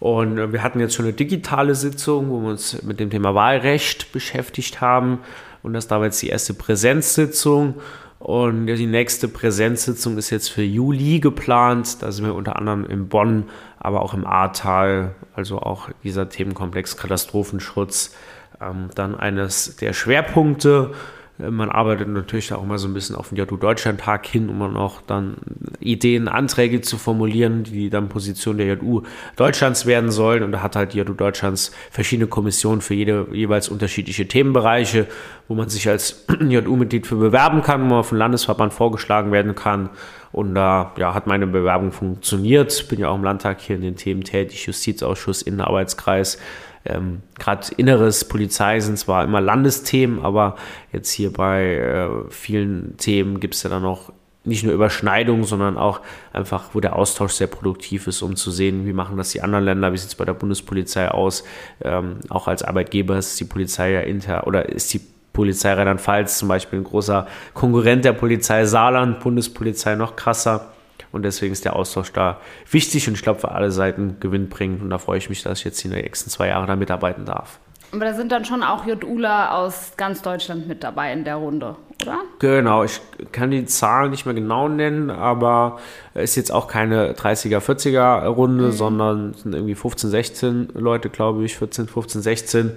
Und 0.00 0.38
äh, 0.38 0.52
wir 0.52 0.64
hatten 0.64 0.80
jetzt 0.80 0.94
schon 0.94 1.04
eine 1.04 1.14
digitale 1.14 1.76
Sitzung, 1.76 2.28
wo 2.28 2.40
wir 2.40 2.50
uns 2.50 2.82
mit 2.82 2.98
dem 2.98 3.10
Thema 3.10 3.34
Wahlrecht 3.34 4.10
beschäftigt 4.10 4.80
haben. 4.80 5.20
Und 5.62 5.74
das 5.74 5.88
war 5.90 6.02
jetzt 6.04 6.20
die 6.20 6.28
erste 6.28 6.54
Präsenzsitzung. 6.54 7.74
Und 8.18 8.66
die 8.66 8.86
nächste 8.86 9.28
Präsenzsitzung 9.28 10.16
ist 10.18 10.30
jetzt 10.30 10.48
für 10.48 10.62
Juli 10.62 11.20
geplant. 11.20 12.02
Da 12.02 12.10
sind 12.10 12.24
wir 12.24 12.34
unter 12.34 12.56
anderem 12.56 12.84
in 12.84 13.08
Bonn, 13.08 13.44
aber 13.78 14.00
auch 14.00 14.14
im 14.14 14.26
Ahrtal, 14.26 15.14
also 15.34 15.58
auch 15.60 15.88
dieser 16.02 16.28
Themenkomplex 16.28 16.96
Katastrophenschutz, 16.96 18.14
ähm, 18.62 18.88
dann 18.94 19.18
eines 19.18 19.76
der 19.76 19.92
Schwerpunkte. 19.92 20.92
Man 21.38 21.70
arbeitet 21.70 22.08
natürlich 22.08 22.52
auch 22.52 22.62
immer 22.62 22.78
so 22.78 22.86
ein 22.86 22.94
bisschen 22.94 23.16
auf 23.16 23.30
den 23.30 23.36
JU 23.36 23.56
Deutschland 23.56 24.00
Tag 24.00 24.26
hin, 24.26 24.48
um 24.48 24.60
dann 24.60 24.76
auch 24.76 25.00
dann 25.00 25.36
Ideen, 25.80 26.28
Anträge 26.28 26.82
zu 26.82 26.98
formulieren, 26.98 27.64
die 27.64 27.90
dann 27.90 28.08
Position 28.08 28.58
der 28.58 28.74
JU 28.74 29.02
Deutschlands 29.36 29.86
werden 29.86 30.10
sollen. 30.10 30.42
Und 30.42 30.52
da 30.52 30.62
hat 30.62 30.76
halt 30.76 30.92
die 30.92 30.98
JU 30.98 31.14
Deutschlands 31.14 31.72
verschiedene 31.90 32.28
Kommissionen 32.28 32.80
für 32.80 32.94
jede 32.94 33.26
jeweils 33.32 33.70
unterschiedliche 33.70 34.28
Themenbereiche, 34.28 35.08
wo 35.48 35.54
man 35.54 35.68
sich 35.68 35.88
als 35.88 36.26
JU-Mitglied 36.40 37.06
für 37.06 37.16
bewerben 37.16 37.62
kann, 37.62 37.82
wo 37.82 37.94
man 37.94 38.04
vom 38.04 38.18
Landesverband 38.18 38.72
vorgeschlagen 38.72 39.32
werden 39.32 39.54
kann. 39.54 39.88
Und 40.32 40.54
da 40.54 40.92
ja, 40.96 41.12
hat 41.12 41.26
meine 41.26 41.46
Bewerbung 41.46 41.92
funktioniert. 41.92 42.88
Bin 42.88 43.00
ja 43.00 43.08
auch 43.08 43.16
im 43.16 43.24
Landtag 43.24 43.60
hier 43.60 43.76
in 43.76 43.82
den 43.82 43.96
Themen 43.96 44.22
tätig, 44.22 44.66
Justizausschuss, 44.66 45.42
Innenarbeitskreis. 45.42 46.38
Ähm, 46.84 47.22
Gerade 47.38 47.68
Inneres, 47.76 48.26
Polizei 48.26 48.80
sind 48.80 48.98
zwar 48.98 49.24
immer 49.24 49.40
Landesthemen, 49.40 50.24
aber 50.24 50.56
jetzt 50.92 51.10
hier 51.10 51.32
bei 51.32 51.76
äh, 51.76 52.08
vielen 52.30 52.96
Themen 52.96 53.40
gibt 53.40 53.54
es 53.54 53.62
ja 53.62 53.70
dann 53.70 53.84
auch 53.84 54.12
nicht 54.44 54.64
nur 54.64 54.74
Überschneidungen, 54.74 55.44
sondern 55.44 55.76
auch 55.76 56.00
einfach, 56.32 56.70
wo 56.72 56.80
der 56.80 56.96
Austausch 56.96 57.32
sehr 57.32 57.46
produktiv 57.46 58.06
ist, 58.08 58.22
um 58.22 58.34
zu 58.34 58.50
sehen, 58.50 58.86
wie 58.86 58.92
machen 58.92 59.16
das 59.16 59.30
die 59.30 59.40
anderen 59.40 59.64
Länder, 59.64 59.92
wie 59.92 59.98
sieht 59.98 60.08
es 60.08 60.14
bei 60.16 60.24
der 60.24 60.34
Bundespolizei 60.34 61.08
aus. 61.08 61.44
Ähm, 61.80 62.16
auch 62.28 62.48
als 62.48 62.62
Arbeitgeber 62.62 63.16
ist 63.16 63.38
die 63.38 63.44
Polizei 63.44 63.92
ja 63.92 64.00
inter 64.00 64.46
oder 64.46 64.68
ist 64.68 64.92
die 64.94 65.00
Polizei 65.32 65.72
Rheinland-Pfalz 65.72 66.38
zum 66.38 66.48
Beispiel 66.48 66.80
ein 66.80 66.84
großer 66.84 67.26
Konkurrent 67.54 68.04
der 68.04 68.12
Polizei 68.12 68.64
Saarland, 68.64 69.20
Bundespolizei 69.20 69.94
noch 69.94 70.16
krasser. 70.16 70.72
Und 71.10 71.22
deswegen 71.22 71.52
ist 71.52 71.64
der 71.64 71.76
Austausch 71.76 72.12
da 72.12 72.40
wichtig 72.70 73.08
und 73.08 73.14
ich 73.14 73.22
glaube 73.22 73.40
für 73.40 73.52
alle 73.52 73.70
Seiten 73.70 74.16
gewinnbringend. 74.20 74.82
Und 74.82 74.90
da 74.90 74.98
freue 74.98 75.18
ich 75.18 75.28
mich, 75.28 75.42
dass 75.42 75.58
ich 75.58 75.64
jetzt 75.64 75.84
in 75.84 75.90
den 75.90 76.02
nächsten 76.02 76.30
zwei 76.30 76.48
Jahren 76.48 76.66
da 76.66 76.76
mitarbeiten 76.76 77.24
darf. 77.24 77.58
Aber 77.92 78.06
da 78.06 78.14
sind 78.14 78.32
dann 78.32 78.46
schon 78.46 78.62
auch 78.62 78.86
JUler 78.86 79.54
aus 79.54 79.92
ganz 79.98 80.22
Deutschland 80.22 80.66
mit 80.66 80.82
dabei 80.82 81.12
in 81.12 81.24
der 81.24 81.36
Runde, 81.36 81.76
oder? 82.00 82.20
Genau, 82.38 82.84
ich 82.84 83.02
kann 83.32 83.50
die 83.50 83.66
Zahlen 83.66 84.10
nicht 84.10 84.24
mehr 84.24 84.34
genau 84.34 84.66
nennen, 84.66 85.10
aber 85.10 85.78
es 86.14 86.30
ist 86.30 86.36
jetzt 86.36 86.52
auch 86.52 86.68
keine 86.68 87.12
30er, 87.12 87.58
40er 87.58 88.24
Runde, 88.28 88.66
mhm. 88.66 88.72
sondern 88.72 89.34
sind 89.34 89.54
irgendwie 89.54 89.74
15, 89.74 90.08
16 90.08 90.68
Leute, 90.72 91.10
glaube 91.10 91.44
ich, 91.44 91.58
14, 91.58 91.86
15, 91.86 92.22
16 92.22 92.72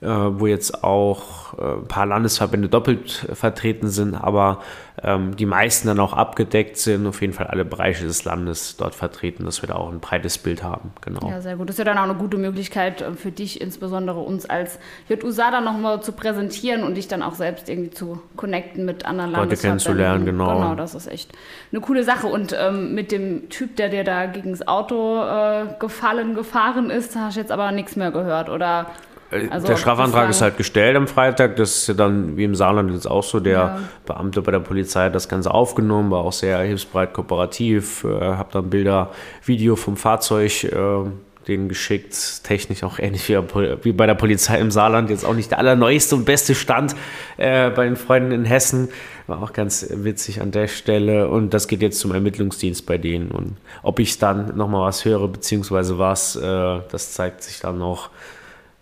äh, 0.00 0.08
wo 0.08 0.46
jetzt 0.46 0.84
auch 0.84 1.58
äh, 1.58 1.62
ein 1.62 1.88
paar 1.88 2.04
Landesverbände 2.04 2.68
doppelt 2.68 3.26
vertreten 3.32 3.88
sind, 3.88 4.14
aber 4.14 4.60
ähm, 5.02 5.36
die 5.36 5.44
meisten 5.44 5.88
dann 5.88 6.00
auch 6.00 6.14
abgedeckt 6.14 6.78
sind, 6.78 7.06
auf 7.06 7.20
jeden 7.20 7.34
Fall 7.34 7.46
alle 7.48 7.64
Bereiche 7.64 8.04
des 8.04 8.24
Landes 8.24 8.76
dort 8.76 8.94
vertreten, 8.94 9.44
dass 9.44 9.62
wir 9.62 9.68
da 9.68 9.74
auch 9.74 9.92
ein 9.92 10.00
breites 10.00 10.38
Bild 10.38 10.62
haben. 10.62 10.92
Genau. 11.02 11.28
Ja, 11.28 11.40
sehr 11.40 11.56
gut. 11.56 11.68
Das 11.68 11.74
ist 11.74 11.78
ja 11.78 11.84
dann 11.84 11.98
auch 11.98 12.04
eine 12.04 12.14
gute 12.14 12.38
Möglichkeit 12.38 13.02
äh, 13.02 13.12
für 13.12 13.30
dich, 13.30 13.60
insbesondere 13.60 14.20
uns 14.20 14.46
als 14.46 14.78
JUSADA 15.08 15.60
nochmal 15.60 16.02
zu 16.02 16.12
präsentieren 16.12 16.82
und 16.82 16.94
dich 16.94 17.08
dann 17.08 17.22
auch 17.22 17.34
selbst 17.34 17.68
irgendwie 17.68 17.90
zu 17.90 18.22
connecten 18.36 18.84
mit 18.84 19.04
anderen 19.04 19.30
Leute 19.32 19.40
Landesverbänden. 19.40 19.84
kennenzulernen, 19.84 20.24
genau. 20.24 20.56
Genau, 20.56 20.74
das 20.74 20.94
ist 20.94 21.08
echt 21.08 21.32
eine 21.72 21.80
coole 21.82 22.02
Sache. 22.02 22.26
Und 22.28 22.56
ähm, 22.58 22.94
mit 22.94 23.12
dem 23.12 23.50
Typ, 23.50 23.76
der 23.76 23.90
dir 23.90 24.04
da 24.04 24.26
gegen 24.26 24.50
das 24.50 24.66
Auto 24.66 25.22
äh, 25.22 25.66
gefallen, 25.78 26.34
gefahren 26.34 26.88
ist, 26.88 27.16
hast 27.16 27.36
du 27.36 27.40
jetzt 27.40 27.52
aber 27.52 27.70
nichts 27.72 27.96
mehr 27.96 28.10
gehört, 28.10 28.48
oder? 28.48 28.86
Äh, 29.30 29.48
also 29.50 29.66
der 29.66 29.76
Strafantrag 29.76 30.30
ist 30.30 30.40
halt 30.40 30.56
gestellt 30.56 30.96
am 30.96 31.06
Freitag. 31.06 31.56
Das 31.56 31.76
ist 31.76 31.88
ja 31.88 31.94
dann 31.94 32.36
wie 32.36 32.44
im 32.44 32.54
Saarland 32.54 32.92
jetzt 32.92 33.08
auch 33.08 33.24
so. 33.24 33.40
Der 33.40 33.52
ja. 33.52 33.78
Beamte 34.04 34.42
bei 34.42 34.52
der 34.52 34.60
Polizei 34.60 35.06
hat 35.06 35.14
das 35.14 35.28
Ganze 35.28 35.52
aufgenommen, 35.52 36.10
war 36.10 36.24
auch 36.24 36.32
sehr 36.32 36.58
hilfsbereit 36.58 37.12
kooperativ. 37.12 38.04
Äh, 38.04 38.20
hab 38.20 38.52
dann 38.52 38.70
Bilder, 38.70 39.10
Video 39.44 39.76
vom 39.76 39.96
Fahrzeug 39.96 40.64
äh, 40.64 41.04
denen 41.46 41.68
geschickt. 41.68 42.42
Technisch 42.44 42.82
auch 42.82 42.98
ähnlich 42.98 43.28
wie, 43.28 43.38
wie, 43.82 43.92
bei 43.92 44.06
der 44.06 44.14
Polizei 44.14 44.58
im 44.58 44.70
Saarland. 44.70 45.10
Jetzt 45.10 45.24
auch 45.24 45.34
nicht 45.34 45.50
der 45.50 45.58
allerneueste 45.58 46.16
und 46.16 46.24
beste 46.24 46.54
Stand 46.54 46.94
äh, 47.36 47.70
bei 47.70 47.84
den 47.84 47.96
Freunden 47.96 48.32
in 48.32 48.44
Hessen. 48.44 48.88
War 49.26 49.42
auch 49.42 49.52
ganz 49.52 49.86
witzig 49.90 50.40
an 50.40 50.50
der 50.50 50.68
Stelle. 50.68 51.28
Und 51.28 51.54
das 51.54 51.68
geht 51.68 51.82
jetzt 51.82 52.00
zum 52.00 52.12
Ermittlungsdienst 52.12 52.86
bei 52.86 52.98
denen. 52.98 53.30
Und 53.30 53.56
ob 53.82 53.98
ich 53.98 54.18
dann 54.18 54.56
nochmal 54.56 54.82
was 54.88 55.04
höre, 55.04 55.28
beziehungsweise 55.28 55.98
was, 55.98 56.36
äh, 56.36 56.80
das 56.90 57.12
zeigt 57.12 57.42
sich 57.42 57.60
dann 57.60 57.78
noch 57.78 58.10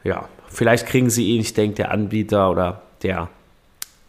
ja, 0.04 0.28
vielleicht 0.48 0.86
kriegen 0.86 1.10
sie 1.10 1.30
ihn, 1.30 1.40
ich 1.40 1.54
denke, 1.54 1.76
der 1.76 1.90
Anbieter 1.90 2.50
oder 2.50 2.82
der 3.02 3.28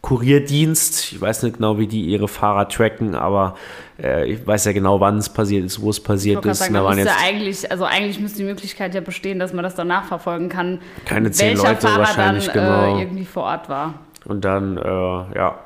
Kurierdienst, 0.01 1.13
ich 1.13 1.19
weiß 1.19 1.41
nicht 1.41 1.55
genau, 1.55 1.79
wie 1.79 1.87
die 1.87 2.01
ihre 2.01 2.27
Fahrer 2.27 2.69
tracken, 2.69 3.15
aber 3.15 3.55
äh, 3.99 4.31
ich 4.31 4.45
weiß 4.45 4.65
ja 4.65 4.71
genau, 4.71 4.99
wann 4.99 5.17
es 5.17 5.29
passiert 5.29 5.65
ist, 5.65 5.81
wo 5.81 5.89
es 5.89 5.99
passiert 5.99 6.45
ist. 6.45 6.59
Sagen, 6.59 6.75
da 6.75 6.83
waren 6.83 6.99
jetzt 6.99 7.23
eigentlich, 7.23 7.71
also 7.71 7.85
eigentlich 7.85 8.19
müsste 8.19 8.37
die 8.37 8.43
Möglichkeit 8.43 8.93
ja 8.93 9.01
bestehen, 9.01 9.39
dass 9.39 9.51
man 9.51 9.63
das 9.63 9.73
dann 9.73 9.87
nachverfolgen 9.87 10.47
kann. 10.47 10.79
Keine 11.05 11.31
zehn 11.31 11.57
Leute 11.57 11.87
Fahrer 11.87 11.99
wahrscheinlich, 11.99 12.45
dann, 12.49 12.53
genau. 12.53 12.97
Äh, 12.97 13.01
irgendwie 13.01 13.25
vor 13.25 13.43
Ort 13.45 13.67
war. 13.67 13.95
Und 14.25 14.45
dann, 14.45 14.77
äh, 14.77 14.81
ja, 14.83 15.59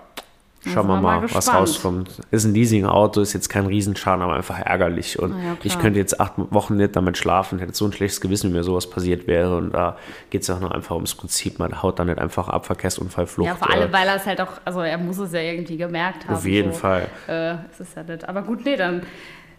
Schauen 0.73 0.87
wir 0.87 1.01
mal, 1.01 1.21
mal 1.21 1.33
was 1.33 1.53
rauskommt. 1.53 2.21
Ist 2.31 2.45
ein 2.45 2.53
Leasing-Auto, 2.53 3.21
ist 3.21 3.33
jetzt 3.33 3.49
kein 3.49 3.65
Riesenschaden, 3.65 4.21
aber 4.21 4.35
einfach 4.35 4.59
ärgerlich. 4.59 5.19
Und 5.19 5.31
ja, 5.31 5.57
ich 5.63 5.79
könnte 5.79 5.99
jetzt 5.99 6.19
acht 6.19 6.33
Wochen 6.37 6.77
nicht 6.77 6.95
damit 6.95 7.17
schlafen, 7.17 7.59
hätte 7.59 7.73
so 7.73 7.85
ein 7.85 7.91
schlechtes 7.91 8.21
Gewissen, 8.21 8.49
wenn 8.49 8.57
mir 8.57 8.63
sowas 8.63 8.89
passiert 8.89 9.27
wäre. 9.27 9.57
Und 9.57 9.71
da 9.71 9.97
geht 10.29 10.43
es 10.43 10.49
auch 10.49 10.59
noch 10.59 10.71
einfach 10.71 10.95
ums 10.95 11.15
Prinzip. 11.15 11.59
Man 11.59 11.81
haut 11.81 11.99
dann 11.99 12.07
nicht 12.07 12.19
einfach 12.19 12.47
ab, 12.49 12.65
Verkehrsunfall, 12.65 13.27
Flucht. 13.27 13.47
Ja, 13.47 13.55
vor 13.55 13.69
allem, 13.69 13.91
weil 13.91 14.07
er 14.07 14.15
es 14.15 14.25
halt 14.25 14.41
auch, 14.41 14.53
also 14.65 14.81
er 14.81 14.97
muss 14.97 15.17
es 15.17 15.33
ja 15.33 15.41
irgendwie 15.41 15.77
gemerkt 15.77 16.25
haben. 16.25 16.35
Auf 16.35 16.45
jeden 16.45 16.73
so. 16.73 16.79
Fall. 16.79 17.07
Äh, 17.27 17.53
ist 17.71 17.79
es 17.79 17.95
ja 17.95 18.03
nicht. 18.03 18.27
Aber 18.27 18.41
gut, 18.41 18.65
nee, 18.65 18.75
dann 18.75 19.01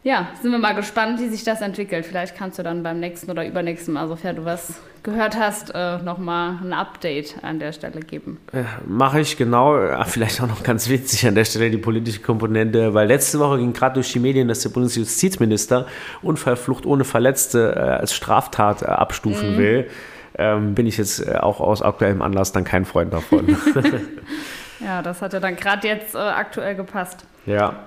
ja, 0.03 0.29
sind 0.41 0.51
wir 0.51 0.59
mal 0.59 0.75
gespannt, 0.75 1.21
wie 1.21 1.29
sich 1.29 1.45
das 1.45 1.61
entwickelt. 1.61 2.07
Vielleicht 2.07 2.35
kannst 2.35 2.59
du 2.59 2.63
dann 2.63 2.83
beim 2.83 3.01
nächsten 3.01 3.31
oder 3.31 3.47
übernächsten 3.47 3.93
Mal, 3.93 4.09
sofern 4.09 4.37
du 4.37 4.45
was 4.47 4.81
gehört 5.03 5.39
hast, 5.39 5.75
äh, 5.75 5.99
nochmal 5.99 6.59
ein 6.63 6.73
Update 6.73 7.37
an 7.43 7.59
der 7.59 7.73
Stelle 7.73 8.01
geben. 8.01 8.39
Ja, 8.53 8.65
Mache 8.87 9.21
ich 9.21 9.37
genau. 9.37 9.79
Vielleicht 10.07 10.41
auch 10.41 10.47
noch 10.47 10.63
ganz 10.63 10.89
witzig 10.89 11.27
an 11.27 11.35
der 11.35 11.45
Stelle 11.45 11.71
die 11.71 11.79
politische 11.79 12.21
Komponente, 12.21 12.95
weil 12.95 13.09
letzte 13.09 13.39
Woche 13.41 13.59
ging 13.59 13.75
gerade 13.75 13.95
durch 13.95 14.11
die 14.13 14.21
Medien, 14.21 14.49
dass 14.49 14.61
der 14.61 14.71
Bundesjustizminister 14.71 15.87
Unfallflucht 16.23 16.87
ohne 16.87 17.05
Verletzte 17.05 17.75
äh, 17.77 17.81
als 17.81 18.15
Straftat 18.15 18.83
äh, 18.83 18.87
abstufen 18.87 19.55
mhm. 19.55 19.59
will. 19.59 19.91
Ähm, 20.39 20.75
bin 20.75 20.87
ich 20.87 20.97
jetzt 20.97 21.27
äh, 21.27 21.37
auch 21.37 21.61
aus 21.61 21.83
aktuellem 21.83 22.23
Anlass 22.23 22.53
dann 22.53 22.65
kein 22.65 22.87
Freund 22.87 23.13
davon. 23.13 23.49
ja, 24.81 25.03
das 25.03 25.21
hat 25.21 25.35
ja 25.35 25.41
dann 25.41 25.57
gerade 25.57 25.87
jetzt 25.87 26.15
äh, 26.15 26.19
aktuell 26.19 26.75
gepasst. 26.75 27.27
Ja. 27.45 27.85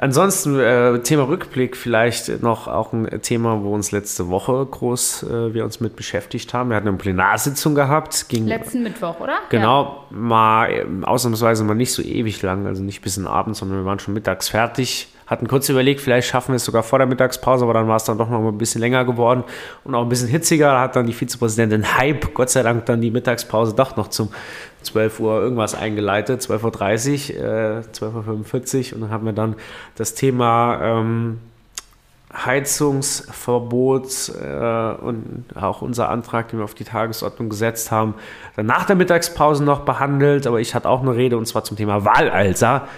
Ansonsten 0.00 0.60
äh, 0.60 1.00
Thema 1.00 1.24
Rückblick 1.24 1.76
vielleicht 1.76 2.40
noch 2.40 2.68
auch 2.68 2.92
ein 2.92 3.20
Thema, 3.20 3.64
wo 3.64 3.74
uns 3.74 3.90
letzte 3.90 4.28
Woche 4.28 4.64
groß 4.64 5.24
äh, 5.24 5.54
wir 5.54 5.64
uns 5.64 5.80
mit 5.80 5.96
beschäftigt 5.96 6.54
haben. 6.54 6.70
Wir 6.70 6.76
hatten 6.76 6.86
eine 6.86 6.96
Plenarsitzung 6.96 7.74
gehabt. 7.74 8.28
Ging, 8.28 8.46
Letzten 8.46 8.84
Mittwoch, 8.84 9.18
oder? 9.18 9.38
Genau, 9.50 10.06
ja. 10.10 10.16
mal 10.16 10.70
äh, 10.70 10.86
ausnahmsweise 11.04 11.64
mal 11.64 11.74
nicht 11.74 11.92
so 11.92 12.02
ewig 12.02 12.40
lang, 12.42 12.66
also 12.66 12.80
nicht 12.80 13.02
bis 13.02 13.16
in 13.16 13.24
den 13.24 13.32
Abend, 13.32 13.56
sondern 13.56 13.78
wir 13.78 13.84
waren 13.84 13.98
schon 13.98 14.14
mittags 14.14 14.48
fertig. 14.48 15.08
Hatten 15.28 15.46
kurz 15.46 15.68
überlegt, 15.68 16.00
vielleicht 16.00 16.26
schaffen 16.26 16.52
wir 16.52 16.56
es 16.56 16.64
sogar 16.64 16.82
vor 16.82 16.98
der 16.98 17.06
Mittagspause, 17.06 17.64
aber 17.64 17.74
dann 17.74 17.86
war 17.86 17.96
es 17.96 18.04
dann 18.04 18.16
doch 18.16 18.30
noch 18.30 18.48
ein 18.48 18.56
bisschen 18.56 18.80
länger 18.80 19.04
geworden 19.04 19.44
und 19.84 19.94
auch 19.94 20.02
ein 20.02 20.08
bisschen 20.08 20.28
hitziger. 20.28 20.72
Da 20.72 20.80
hat 20.80 20.96
dann 20.96 21.06
die 21.06 21.12
Vizepräsidentin 21.12 21.98
Hype, 21.98 22.32
Gott 22.32 22.48
sei 22.48 22.62
Dank, 22.62 22.86
dann 22.86 23.02
die 23.02 23.10
Mittagspause 23.10 23.74
doch 23.74 23.96
noch 23.96 24.08
zum 24.08 24.30
12 24.82 25.20
Uhr 25.20 25.40
irgendwas 25.40 25.74
eingeleitet, 25.74 26.40
12.30 26.40 27.36
Uhr, 27.36 27.44
äh, 27.44 27.82
12.45 27.92 28.92
Uhr 28.92 28.96
und 28.96 29.00
dann 29.02 29.10
haben 29.10 29.26
wir 29.26 29.34
dann 29.34 29.56
das 29.96 30.14
Thema 30.14 30.80
ähm, 30.82 31.40
Heizungsverbot 32.32 34.32
äh, 34.40 34.92
und 35.02 35.44
auch 35.54 35.82
unser 35.82 36.08
Antrag, 36.08 36.48
den 36.48 36.60
wir 36.60 36.64
auf 36.64 36.74
die 36.74 36.84
Tagesordnung 36.84 37.48
gesetzt 37.48 37.90
haben, 37.90 38.14
dann 38.56 38.66
nach 38.66 38.86
der 38.86 38.96
Mittagspause 38.96 39.64
noch 39.64 39.80
behandelt, 39.80 40.46
aber 40.46 40.60
ich 40.60 40.74
hatte 40.74 40.88
auch 40.88 41.02
eine 41.02 41.14
Rede 41.14 41.36
und 41.36 41.46
zwar 41.46 41.64
zum 41.64 41.76
Thema 41.76 42.04
Wahlalter. 42.04 42.88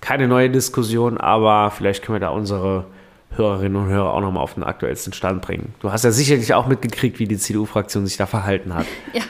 Keine 0.00 0.28
neue 0.28 0.50
Diskussion, 0.50 1.18
aber 1.18 1.70
vielleicht 1.70 2.02
können 2.02 2.16
wir 2.16 2.20
da 2.20 2.30
unsere 2.30 2.86
Hörerinnen 3.36 3.76
und 3.76 3.88
Hörer 3.88 4.12
auch 4.12 4.20
nochmal 4.20 4.42
auf 4.42 4.54
den 4.54 4.64
aktuellsten 4.64 5.12
Stand 5.12 5.42
bringen. 5.42 5.74
Du 5.80 5.92
hast 5.92 6.04
ja 6.04 6.10
sicherlich 6.10 6.52
auch 6.54 6.66
mitgekriegt, 6.66 7.18
wie 7.18 7.26
die 7.26 7.38
CDU-Fraktion 7.38 8.06
sich 8.06 8.16
da 8.16 8.26
verhalten 8.26 8.74
hat. 8.74 8.86
Ja, 9.12 9.22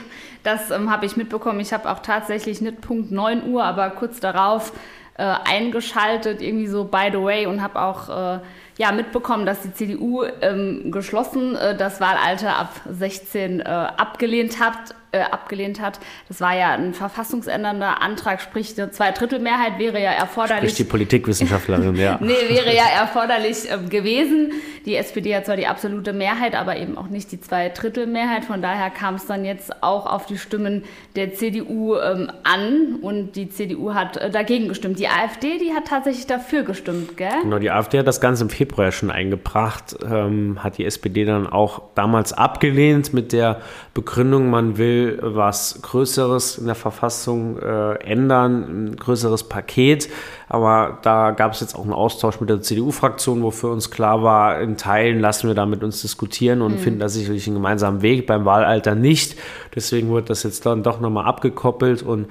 das 0.43 0.71
ähm, 0.71 0.91
habe 0.91 1.05
ich 1.07 1.17
mitbekommen. 1.17 1.61
Ich 1.61 1.73
habe 1.73 1.91
auch 1.91 2.00
tatsächlich 2.00 2.61
nicht 2.61 2.81
Punkt 2.81 3.11
9 3.11 3.47
Uhr, 3.50 3.62
aber 3.62 3.91
kurz 3.91 4.21
darauf 4.21 4.73
äh, 5.19 5.23
eingeschaltet, 5.23 6.41
irgendwie 6.41 6.67
so 6.67 6.85
by 6.85 7.11
the 7.12 7.19
way, 7.19 7.47
und 7.47 7.62
habe 7.62 7.81
auch 7.81 8.09
äh, 8.09 8.41
ja, 8.79 8.93
mitbekommen, 8.93 9.45
dass 9.45 9.61
die 9.61 9.75
CDU 9.75 10.25
ähm, 10.41 10.91
geschlossen 10.91 11.57
äh, 11.57 11.77
das 11.77 12.00
Wahlalter 12.00 12.57
ab 12.57 12.73
16 12.91 13.61
äh, 13.61 13.65
abgelehnt 13.65 14.59
hat. 14.59 14.95
Äh, 15.12 15.21
abgelehnt 15.23 15.81
hat. 15.81 15.99
Das 16.29 16.40
war 16.40 16.57
ja 16.57 16.73
ein 16.73 16.95
verfassungsändernder 16.95 18.00
Antrag, 18.00 18.40
sprich 18.40 18.79
eine 18.79 18.90
Zweidrittelmehrheit 18.90 19.79
wäre 19.79 20.00
ja 20.00 20.12
erforderlich. 20.12 20.71
Sprich 20.71 20.87
die 20.87 20.90
Politikwissenschaftlerin, 20.90 21.97
ja. 21.97 22.19
nee, 22.21 22.35
wäre 22.49 22.75
ja 22.75 22.85
erforderlich 22.85 23.71
äh, 23.71 23.79
gewesen. 23.88 24.52
Die 24.87 24.95
SPD 24.95 25.35
hat 25.35 25.47
zwar 25.47 25.57
die 25.57 25.67
absolute 25.67 26.12
Mehrheit, 26.12 26.55
aber 26.55 26.76
eben 26.76 26.97
auch 26.97 27.09
nicht 27.09 27.33
die 27.33 27.40
Zweidrittelmehrheit. 27.40 28.45
Von 28.45 28.62
daher 28.62 28.90
kam 28.90 29.17
es 29.17 29.26
dann 29.26 29.45
jetzt 29.45 29.83
auch 29.83 30.07
auf 30.07 30.26
die 30.26 30.38
Stimmen 30.38 30.85
der 31.17 31.35
CDU 31.35 31.97
ähm, 31.97 32.31
an 32.45 32.97
und 33.02 33.37
die 33.37 33.49
CDU 33.49 33.95
hat 33.95 34.17
äh, 34.17 34.31
dagegen 34.31 34.69
gestimmt. 34.69 34.99
Die 34.99 35.09
AfD, 35.09 35.59
die 35.59 35.73
hat 35.75 35.87
tatsächlich 35.88 36.26
dafür 36.26 36.62
gestimmt, 36.62 37.17
gell? 37.17 37.29
Genau, 37.43 37.59
die 37.59 37.71
AfD 37.71 37.99
hat 37.99 38.07
das 38.07 38.21
Ganze 38.21 38.45
im 38.45 38.50
Februar 38.50 38.93
schon 38.93 39.11
eingebracht, 39.11 39.97
ähm, 40.05 40.62
hat 40.62 40.79
die 40.79 40.85
SPD 40.85 41.25
dann 41.25 41.47
auch 41.47 41.83
damals 41.95 42.33
abgelehnt 42.33 43.12
mit 43.12 43.33
der 43.33 43.61
Begründung, 43.93 44.50
man 44.50 44.79
will 44.79 45.00
was 45.21 45.80
Größeres 45.83 46.59
in 46.59 46.66
der 46.66 46.75
Verfassung 46.75 47.59
äh, 47.59 47.95
ändern, 47.95 48.88
ein 48.92 48.97
größeres 48.97 49.45
Paket. 49.45 50.09
Aber 50.49 50.99
da 51.02 51.30
gab 51.30 51.52
es 51.52 51.61
jetzt 51.61 51.75
auch 51.75 51.83
einen 51.83 51.92
Austausch 51.92 52.40
mit 52.40 52.50
der 52.50 52.61
CDU-Fraktion, 52.61 53.42
wo 53.42 53.50
für 53.50 53.69
uns 53.69 53.90
klar 53.90 54.23
war, 54.23 54.61
in 54.61 54.76
Teilen 54.76 55.21
lassen 55.21 55.49
wir 55.49 55.54
da 55.54 55.66
mit 55.66 55.83
uns 55.83 56.02
diskutieren 56.02 56.62
und 56.62 56.73
mhm. 56.73 56.78
finden 56.78 57.00
da 57.00 57.09
sicherlich 57.09 57.47
einen 57.47 57.57
gemeinsamen 57.57 58.02
Weg, 58.02 58.26
beim 58.26 58.45
Wahlalter 58.45 58.95
nicht. 58.95 59.37
Deswegen 59.75 60.12
wird 60.12 60.30
das 60.30 60.42
jetzt 60.42 60.66
dann 60.66 60.83
doch 60.83 61.00
nochmal 61.00 61.26
abgekoppelt 61.26 62.02
und 62.02 62.26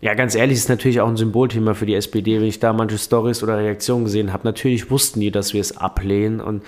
ja, 0.00 0.14
ganz 0.14 0.34
ehrlich, 0.34 0.58
ist 0.58 0.68
natürlich 0.68 1.00
auch 1.00 1.08
ein 1.08 1.16
Symbolthema 1.16 1.74
für 1.74 1.86
die 1.86 1.94
SPD. 1.94 2.38
Wenn 2.38 2.46
ich 2.46 2.60
da 2.60 2.72
manche 2.72 2.98
Stories 2.98 3.42
oder 3.42 3.56
Reaktionen 3.56 4.04
gesehen 4.04 4.32
habe, 4.32 4.44
natürlich 4.44 4.90
wussten 4.90 5.20
die, 5.20 5.30
dass 5.30 5.54
wir 5.54 5.60
es 5.60 5.76
ablehnen 5.76 6.40
und 6.40 6.62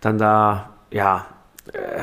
dann 0.00 0.18
da, 0.18 0.70
ja, 0.90 1.26
äh, 1.72 2.02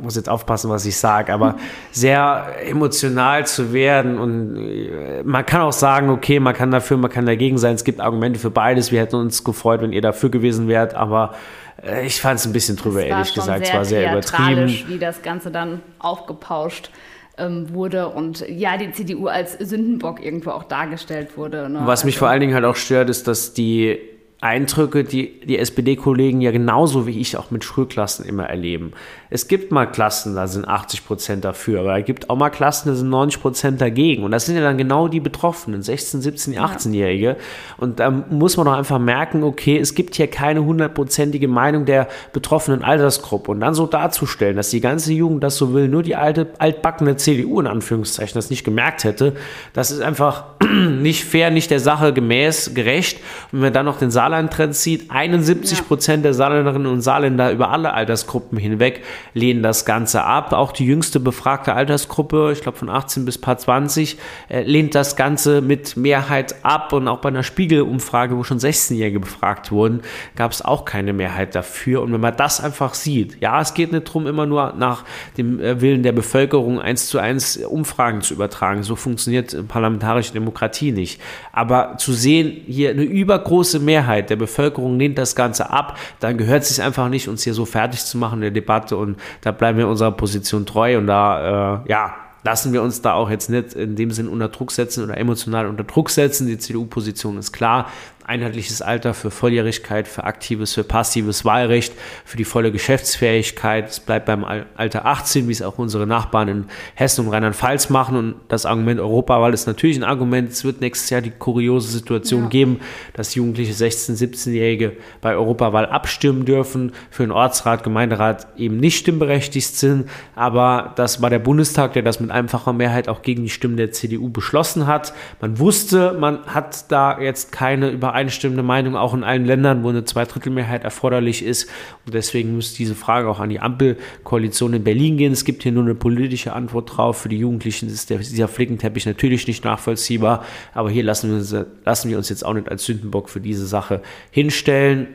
muss 0.00 0.16
jetzt 0.16 0.28
aufpassen, 0.28 0.70
was 0.70 0.84
ich 0.86 0.96
sage, 0.96 1.32
aber 1.32 1.56
sehr 1.90 2.46
emotional 2.64 3.46
zu 3.46 3.72
werden 3.72 4.18
und 4.18 4.56
äh, 4.56 5.22
man 5.24 5.44
kann 5.44 5.62
auch 5.62 5.72
sagen, 5.72 6.10
okay, 6.10 6.40
man 6.40 6.54
kann 6.54 6.70
dafür, 6.70 6.96
man 6.96 7.10
kann 7.10 7.26
dagegen 7.26 7.58
sein. 7.58 7.74
Es 7.74 7.84
gibt 7.84 8.00
Argumente 8.00 8.38
für 8.38 8.50
beides. 8.50 8.92
Wir 8.92 9.00
hätten 9.00 9.16
uns 9.16 9.44
gefreut, 9.44 9.82
wenn 9.82 9.92
ihr 9.92 10.02
dafür 10.02 10.30
gewesen 10.30 10.68
wärt, 10.68 10.94
aber 10.94 11.34
äh, 11.82 12.06
ich 12.06 12.20
fand 12.20 12.40
es 12.40 12.46
ein 12.46 12.52
bisschen 12.52 12.76
drüber, 12.76 13.04
ehrlich 13.04 13.34
gesagt. 13.34 13.64
Es 13.64 13.74
war 13.74 13.84
sehr 13.84 14.12
übertrieben. 14.12 14.68
wie 14.86 14.98
das 14.98 15.22
Ganze 15.22 15.50
dann 15.50 15.80
aufgepauscht 15.98 16.90
ähm, 17.38 17.72
wurde 17.72 18.08
und 18.08 18.44
ja, 18.48 18.76
die 18.76 18.92
CDU 18.92 19.28
als 19.28 19.52
Sündenbock 19.54 20.24
irgendwo 20.24 20.50
auch 20.50 20.64
dargestellt 20.64 21.36
wurde. 21.36 21.68
Ne? 21.68 21.80
Was 21.84 22.04
mich 22.04 22.14
also, 22.14 22.20
vor 22.20 22.28
allen 22.28 22.40
Dingen 22.40 22.54
halt 22.54 22.64
auch 22.64 22.76
stört, 22.76 23.10
ist, 23.10 23.28
dass 23.28 23.54
die 23.54 23.98
Eindrücke, 24.40 25.02
die 25.02 25.40
die 25.40 25.58
SPD-Kollegen 25.58 26.40
ja 26.40 26.52
genauso 26.52 27.08
wie 27.08 27.18
ich 27.18 27.36
auch 27.36 27.50
mit 27.50 27.64
Schulklassen 27.64 28.24
immer 28.24 28.44
erleben. 28.44 28.92
Es 29.30 29.48
gibt 29.48 29.72
mal 29.72 29.86
Klassen, 29.86 30.36
da 30.36 30.46
sind 30.46 30.68
80 30.68 31.04
Prozent 31.04 31.44
dafür, 31.44 31.80
aber 31.80 31.98
es 31.98 32.04
gibt 32.04 32.30
auch 32.30 32.36
mal 32.36 32.50
Klassen, 32.50 32.88
da 32.88 32.94
sind 32.94 33.10
90 33.10 33.42
Prozent 33.42 33.80
dagegen. 33.80 34.22
Und 34.22 34.30
das 34.30 34.46
sind 34.46 34.54
ja 34.54 34.62
dann 34.62 34.78
genau 34.78 35.08
die 35.08 35.18
Betroffenen, 35.18 35.82
16, 35.82 36.22
17, 36.22 36.54
18-Jährige. 36.54 37.36
Und 37.78 37.98
da 37.98 38.10
muss 38.10 38.56
man 38.56 38.66
doch 38.66 38.74
einfach 38.74 39.00
merken, 39.00 39.42
okay, 39.42 39.76
es 39.76 39.96
gibt 39.96 40.14
hier 40.14 40.28
keine 40.28 40.64
hundertprozentige 40.64 41.48
Meinung 41.48 41.84
der 41.84 42.06
betroffenen 42.32 42.84
Altersgruppe. 42.84 43.50
Und 43.50 43.58
dann 43.58 43.74
so 43.74 43.86
darzustellen, 43.86 44.56
dass 44.56 44.70
die 44.70 44.80
ganze 44.80 45.12
Jugend 45.12 45.42
das 45.42 45.56
so 45.56 45.74
will, 45.74 45.88
nur 45.88 46.04
die 46.04 46.14
alte, 46.14 46.46
altbackene 46.58 47.16
CDU 47.16 47.58
in 47.58 47.66
Anführungszeichen 47.66 48.34
das 48.34 48.50
nicht 48.50 48.62
gemerkt 48.62 49.02
hätte, 49.02 49.34
das 49.72 49.90
ist 49.90 50.00
einfach 50.00 50.44
nicht 50.62 51.24
fair, 51.24 51.50
nicht 51.50 51.72
der 51.72 51.80
Sache 51.80 52.12
gemäß, 52.12 52.72
gerecht. 52.72 53.18
Und 53.50 53.54
wenn 53.54 53.60
man 53.60 53.72
dann 53.72 53.86
noch 53.86 53.98
den 53.98 54.12
Saal 54.12 54.27
Saarland-Trend 54.28 54.76
sieht, 54.76 55.10
71 55.10 55.88
Prozent 55.88 56.22
der 56.22 56.34
Saarländerinnen 56.34 56.86
und 56.86 57.00
Saarländer 57.00 57.50
über 57.50 57.70
alle 57.70 57.94
Altersgruppen 57.94 58.58
hinweg 58.58 59.02
lehnen 59.32 59.62
das 59.62 59.86
Ganze 59.86 60.22
ab. 60.22 60.52
Auch 60.52 60.72
die 60.72 60.84
jüngste 60.84 61.18
befragte 61.18 61.72
Altersgruppe, 61.72 62.50
ich 62.52 62.60
glaube 62.60 62.76
von 62.76 62.90
18 62.90 63.24
bis 63.24 63.38
paar 63.38 63.56
20, 63.56 64.18
äh, 64.50 64.62
lehnt 64.62 64.94
das 64.94 65.16
Ganze 65.16 65.62
mit 65.62 65.96
Mehrheit 65.96 66.56
ab. 66.62 66.92
Und 66.92 67.08
auch 67.08 67.20
bei 67.20 67.30
einer 67.30 67.42
Spiegelumfrage, 67.42 68.36
wo 68.36 68.44
schon 68.44 68.58
16-Jährige 68.58 69.20
befragt 69.20 69.72
wurden, 69.72 70.02
gab 70.36 70.52
es 70.52 70.62
auch 70.62 70.84
keine 70.84 71.14
Mehrheit 71.14 71.54
dafür. 71.54 72.02
Und 72.02 72.12
wenn 72.12 72.20
man 72.20 72.36
das 72.36 72.62
einfach 72.62 72.92
sieht, 72.92 73.40
ja, 73.40 73.62
es 73.62 73.72
geht 73.72 73.92
nicht 73.92 74.08
darum, 74.08 74.26
immer 74.26 74.44
nur 74.44 74.74
nach 74.76 75.04
dem 75.38 75.58
äh, 75.58 75.80
Willen 75.80 76.02
der 76.02 76.12
Bevölkerung 76.12 76.80
eins 76.80 77.08
zu 77.08 77.18
eins 77.18 77.56
Umfragen 77.56 78.20
zu 78.20 78.34
übertragen. 78.34 78.82
So 78.82 78.94
funktioniert 78.94 79.56
parlamentarische 79.68 80.34
Demokratie 80.34 80.92
nicht. 80.92 81.18
Aber 81.52 81.96
zu 81.96 82.12
sehen, 82.12 82.60
hier 82.66 82.90
eine 82.90 83.04
übergroße 83.04 83.80
Mehrheit, 83.80 84.17
Mehrheit 84.18 84.30
der 84.30 84.36
Bevölkerung 84.36 84.98
lehnt 84.98 85.18
das 85.18 85.34
Ganze 85.34 85.70
ab, 85.70 85.98
dann 86.20 86.36
gehört 86.36 86.62
es 86.62 86.70
sich 86.70 86.82
einfach 86.82 87.08
nicht, 87.08 87.28
uns 87.28 87.42
hier 87.44 87.54
so 87.54 87.64
fertig 87.64 88.04
zu 88.04 88.18
machen 88.18 88.36
in 88.36 88.42
der 88.42 88.50
Debatte 88.50 88.96
und 88.96 89.16
da 89.40 89.52
bleiben 89.52 89.78
wir 89.78 89.88
unserer 89.88 90.12
Position 90.12 90.66
treu 90.66 90.98
und 90.98 91.06
da, 91.06 91.82
äh, 91.84 91.90
ja, 91.90 92.14
lassen 92.44 92.72
wir 92.72 92.82
uns 92.82 93.02
da 93.02 93.14
auch 93.14 93.30
jetzt 93.30 93.50
nicht 93.50 93.74
in 93.74 93.96
dem 93.96 94.10
Sinn 94.10 94.28
unter 94.28 94.48
Druck 94.48 94.72
setzen 94.72 95.04
oder 95.04 95.16
emotional 95.16 95.66
unter 95.66 95.84
Druck 95.84 96.08
setzen. 96.08 96.46
Die 96.46 96.56
CDU-Position 96.56 97.36
ist 97.36 97.52
klar 97.52 97.88
einheitliches 98.28 98.82
Alter 98.82 99.14
für 99.14 99.30
Volljährigkeit, 99.30 100.06
für 100.06 100.24
aktives, 100.24 100.74
für 100.74 100.84
passives 100.84 101.46
Wahlrecht, 101.46 101.94
für 102.26 102.36
die 102.36 102.44
volle 102.44 102.70
Geschäftsfähigkeit. 102.70 103.88
Es 103.88 104.00
bleibt 104.00 104.26
beim 104.26 104.44
Alter 104.76 105.06
18, 105.06 105.48
wie 105.48 105.52
es 105.52 105.62
auch 105.62 105.78
unsere 105.78 106.06
Nachbarn 106.06 106.48
in 106.48 106.64
Hessen 106.94 107.24
und 107.24 107.32
Rheinland-Pfalz 107.32 107.88
machen. 107.88 108.16
Und 108.16 108.34
das 108.48 108.66
Argument 108.66 109.00
Europawahl 109.00 109.54
ist 109.54 109.66
natürlich 109.66 109.96
ein 109.96 110.04
Argument. 110.04 110.50
Es 110.50 110.62
wird 110.62 110.82
nächstes 110.82 111.08
Jahr 111.08 111.22
die 111.22 111.30
kuriose 111.30 111.88
Situation 111.88 112.44
ja. 112.44 112.48
geben, 112.48 112.80
dass 113.14 113.34
Jugendliche 113.34 113.72
16-, 113.72 114.18
17-Jährige 114.18 114.98
bei 115.22 115.34
Europawahl 115.34 115.86
abstimmen 115.86 116.44
dürfen, 116.44 116.92
für 117.10 117.22
den 117.22 117.32
Ortsrat, 117.32 117.82
Gemeinderat 117.82 118.46
eben 118.58 118.76
nicht 118.76 118.98
stimmberechtigt 118.98 119.74
sind. 119.74 120.10
Aber 120.36 120.92
das 120.96 121.22
war 121.22 121.30
der 121.30 121.38
Bundestag, 121.38 121.94
der 121.94 122.02
das 122.02 122.20
mit 122.20 122.30
einfacher 122.30 122.74
Mehrheit 122.74 123.08
auch 123.08 123.22
gegen 123.22 123.42
die 123.44 123.50
Stimmen 123.50 123.78
der 123.78 123.92
CDU 123.92 124.28
beschlossen 124.28 124.86
hat. 124.86 125.14
Man 125.40 125.58
wusste, 125.58 126.14
man 126.20 126.44
hat 126.46 126.90
da 126.92 127.18
jetzt 127.18 127.52
keine 127.52 127.88
Übereinstimmung 127.88 128.17
übereinstimmende 128.18 128.64
Meinung 128.64 128.96
auch 128.96 129.14
in 129.14 129.22
allen 129.22 129.44
Ländern, 129.44 129.84
wo 129.84 129.90
eine 129.90 130.04
Zweidrittelmehrheit 130.04 130.82
erforderlich 130.82 131.44
ist. 131.44 131.70
Und 132.04 132.14
deswegen 132.14 132.56
muss 132.56 132.74
diese 132.74 132.96
Frage 132.96 133.28
auch 133.28 133.38
an 133.38 133.48
die 133.48 133.60
Ampelkoalition 133.60 134.74
in 134.74 134.82
Berlin 134.82 135.16
gehen. 135.16 135.32
Es 135.32 135.44
gibt 135.44 135.62
hier 135.62 135.70
nur 135.70 135.84
eine 135.84 135.94
politische 135.94 136.52
Antwort 136.52 136.96
drauf. 136.96 137.18
Für 137.18 137.28
die 137.28 137.38
Jugendlichen 137.38 137.88
ist 137.88 138.10
der, 138.10 138.18
dieser 138.18 138.48
Flickenteppich 138.48 139.06
natürlich 139.06 139.46
nicht 139.46 139.64
nachvollziehbar. 139.64 140.44
Aber 140.74 140.90
hier 140.90 141.04
lassen 141.04 141.30
wir, 141.30 141.36
uns, 141.36 141.54
lassen 141.84 142.10
wir 142.10 142.18
uns 142.18 142.28
jetzt 142.28 142.44
auch 142.44 142.54
nicht 142.54 142.68
als 142.68 142.84
Sündenbock 142.84 143.28
für 143.28 143.40
diese 143.40 143.66
Sache 143.66 144.02
hinstellen. 144.32 145.06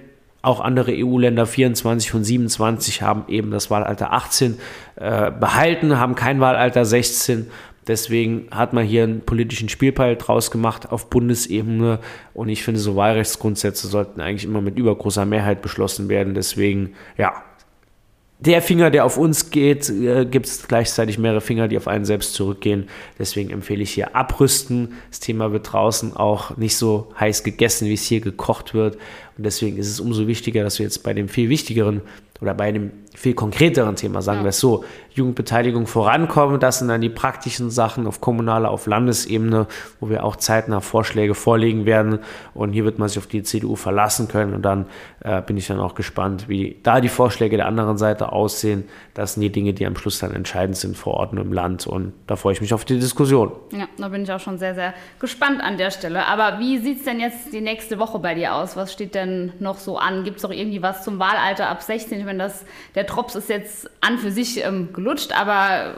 Auch 0.42 0.60
andere 0.60 0.92
EU-Länder, 0.94 1.46
24 1.46 2.10
von 2.12 2.24
27, 2.24 3.02
haben 3.02 3.24
eben 3.28 3.52
das 3.52 3.70
Wahlalter 3.70 4.12
18 4.12 4.58
äh, 4.96 5.32
behalten, 5.32 6.00
haben 6.00 6.16
kein 6.16 6.42
Wahlalter 6.42 6.84
16. 6.84 7.48
Deswegen 7.88 8.48
hat 8.52 8.74
man 8.74 8.86
hier 8.86 9.04
einen 9.04 9.22
politischen 9.22 9.69
Spielball 9.69 10.15
draus 10.15 10.52
gemacht 10.52 10.91
auf 10.91 11.10
Bundesebene. 11.10 12.00
Und 12.34 12.50
ich 12.50 12.63
finde, 12.63 12.80
so 12.80 12.96
Wahlrechtsgrundsätze 12.96 13.88
sollten 13.88 14.22
eigentlich 14.22 14.46
immer 14.46 14.62
mit 14.62 14.78
übergroßer 14.78 15.26
Mehrheit 15.26 15.62
beschlossen 15.62 16.10
werden. 16.10 16.34
Deswegen, 16.34 16.93
ja, 17.17 17.43
der 18.46 18.62
Finger, 18.62 18.91
der 18.91 19.06
auf 19.06 19.17
uns 19.17 19.52
geht, 19.52 19.89
äh, 19.89 20.26
gibt 20.26 20.48
es 20.48 20.67
gleichzeitig 20.67 21.17
mehrere 21.17 21.39
Finger, 21.39 21.69
die 21.69 21.78
auf 21.78 21.88
einen 21.88 22.04
selbst 22.04 22.34
zurückgehen. 22.34 22.89
Deswegen 23.17 23.52
empfehle 23.52 23.84
ich 23.84 23.91
hier 23.91 24.15
abrüsten. 24.15 24.96
Das 25.10 25.22
Thema 25.22 25.54
wird 25.54 25.72
draußen 25.72 26.15
auch 26.17 26.58
nicht 26.58 26.76
so 26.76 27.13
heiß 27.17 27.43
gegessen, 27.43 27.88
wie 27.88 27.93
es 27.93 28.04
hier 28.04 28.19
gekocht 28.19 28.74
wird. 28.74 28.96
Und 29.38 29.46
deswegen 29.46 29.78
ist 29.78 29.89
es 29.89 30.02
umso 30.02 30.28
wichtiger, 30.28 30.63
dass 30.63 30.78
wir 30.78 30.86
jetzt 30.86 31.04
bei 31.04 31.13
dem 31.13 31.30
viel 31.30 31.48
wichtigeren 31.48 32.02
oder 32.41 32.54
bei 32.54 32.65
einem 32.65 32.91
viel 33.15 33.34
konkreteren 33.34 33.95
Thema, 33.95 34.21
sagen 34.21 34.39
ja. 34.39 34.45
wir 34.45 34.49
es 34.49 34.60
so, 34.60 34.84
Jugendbeteiligung 35.15 35.88
vorankommen. 35.88 36.60
Das 36.60 36.80
sind 36.80 36.88
dann 36.88 37.02
die 37.02 37.10
praktischen 37.10 37.69
Sachen 37.69 38.08
auf 38.08 38.21
kommunaler, 38.21 38.71
auf 38.71 38.88
Landesebene, 38.88 39.67
wo 39.99 40.10
wir 40.10 40.23
auch 40.23 40.36
zeitnah 40.36 40.82
Vorschläge 40.82 41.36
vorlegen 41.36 41.86
werden. 41.86 42.19
Und 42.54 42.73
hier 42.73 42.84
wird 42.86 42.99
man 42.99 43.08
sich 43.08 43.17
auf 43.17 43.28
die 43.28 43.43
CDU 43.43 43.76
verlassen 43.76 44.28
können. 44.28 44.54
Und 44.54 44.63
dann 44.63 44.88
äh, 45.23 45.41
bin 45.41 45.58
ich 45.58 45.67
dann 45.67 45.80
auch 45.80 45.95
gespannt, 45.95 46.49
wie 46.49 46.80
da 46.84 47.02
die 47.02 47.10
Vorschläge 47.10 47.58
der 47.58 47.67
anderen 47.67 47.97
Seite 47.97 48.32
aussehen. 48.32 48.86
Das 49.13 49.34
sind 49.34 49.41
die 49.41 49.52
Dinge, 49.52 49.73
die 49.73 49.86
am 49.86 49.95
Schluss 49.95 50.19
dann 50.19 50.34
entscheidend 50.34 50.78
sind 50.78 50.97
vor 50.97 51.13
Ort 51.15 51.34
und 51.34 51.38
im 51.38 51.54
Land. 51.54 51.86
Und 51.86 52.13
da 52.28 52.36
freue 52.36 52.54
ich 52.54 52.62
mich 52.62 52.73
auf 52.73 52.86
die 52.86 52.99
Diskussion. 52.99 53.52
Ja, 53.71 53.88
da 53.97 54.08
bin 54.08 54.23
ich 54.23 54.32
auch 54.32 54.39
schon 54.39 54.58
sehr, 54.58 54.73
sehr 54.73 54.93
gespannt 55.19 55.62
an 55.62 55.78
der 55.78 55.91
Stelle. 55.91 56.28
Aber 56.28 56.60
wie 56.60 56.80
sieht 56.80 56.99
es 56.99 57.04
denn 57.06 57.19
jetzt 57.19 57.54
die 57.54 57.62
nächste 57.62 57.99
Woche 57.99 58.17
bei 58.17 58.34
dir 58.34 58.56
aus? 58.56 58.76
Was 58.76 58.91
steht 58.91 59.13
denn 59.13 59.54
noch 59.60 59.78
so 59.78 59.97
an? 59.97 60.23
Gibt 60.23 60.39
es 60.39 60.45
auch 60.45 60.52
irgendwie 60.52 60.82
was 60.82 61.04
zum 61.04 61.19
Wahlalter 61.19 61.69
ab 61.69 61.84
16? 61.84 62.19
Ich 62.19 62.26
meine, 62.26 62.39
das, 62.39 62.65
der 62.95 63.03
Drops 63.04 63.36
ist 63.36 63.50
jetzt 63.50 63.89
an 64.02 64.18
für 64.18 64.32
sich 64.32 64.63
ähm, 64.63 64.94
gelutscht, 64.94 65.32
aber 65.38 65.96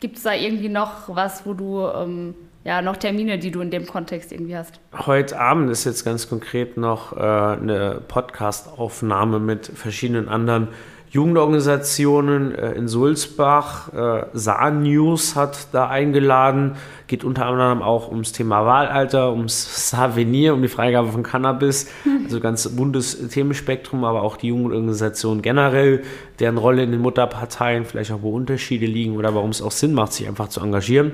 gibt 0.00 0.16
es 0.16 0.22
da 0.22 0.32
irgendwie 0.34 0.68
noch 0.68 1.08
was, 1.08 1.46
wo 1.46 1.54
du 1.54 1.86
ähm, 1.86 2.34
ja 2.64 2.82
noch 2.82 2.96
Termine, 2.96 3.38
die 3.38 3.50
du 3.50 3.60
in 3.60 3.70
dem 3.70 3.86
Kontext 3.86 4.32
irgendwie 4.32 4.56
hast? 4.56 4.80
Heute 5.06 5.38
Abend 5.38 5.70
ist 5.70 5.84
jetzt 5.84 6.04
ganz 6.04 6.28
konkret 6.28 6.76
noch 6.76 7.16
äh, 7.16 7.20
eine 7.20 8.00
Podcast-Aufnahme 8.08 9.38
mit 9.38 9.66
verschiedenen 9.66 10.28
anderen 10.28 10.68
Jugendorganisationen 11.10 12.54
äh, 12.54 12.72
in 12.72 12.86
Sulzbach. 12.86 13.92
Äh, 13.92 14.26
Saan 14.32 14.84
News 14.84 15.34
hat 15.34 15.68
da 15.72 15.88
eingeladen. 15.88 16.76
Geht 17.08 17.24
unter 17.24 17.46
anderem 17.46 17.82
auch 17.82 18.08
ums 18.10 18.30
Thema 18.30 18.64
Wahlalter, 18.64 19.32
ums 19.32 19.90
Savenir, 19.90 20.54
um 20.54 20.62
die 20.62 20.68
Freigabe 20.68 21.08
von 21.08 21.24
Cannabis. 21.24 21.90
Also 22.24 22.38
ganz 22.38 22.68
buntes 22.68 23.28
Themenspektrum, 23.28 24.04
aber 24.04 24.22
auch 24.22 24.36
die 24.36 24.48
Jugendorganisationen 24.48 25.42
generell, 25.42 26.04
deren 26.38 26.58
Rolle 26.58 26.84
in 26.84 26.92
den 26.92 27.00
Mutterparteien, 27.00 27.84
vielleicht 27.84 28.12
auch 28.12 28.22
wo 28.22 28.30
Unterschiede 28.30 28.86
liegen 28.86 29.16
oder 29.16 29.34
warum 29.34 29.50
es 29.50 29.60
auch 29.62 29.72
Sinn 29.72 29.94
macht, 29.94 30.12
sich 30.12 30.28
einfach 30.28 30.48
zu 30.48 30.60
engagieren. 30.60 31.12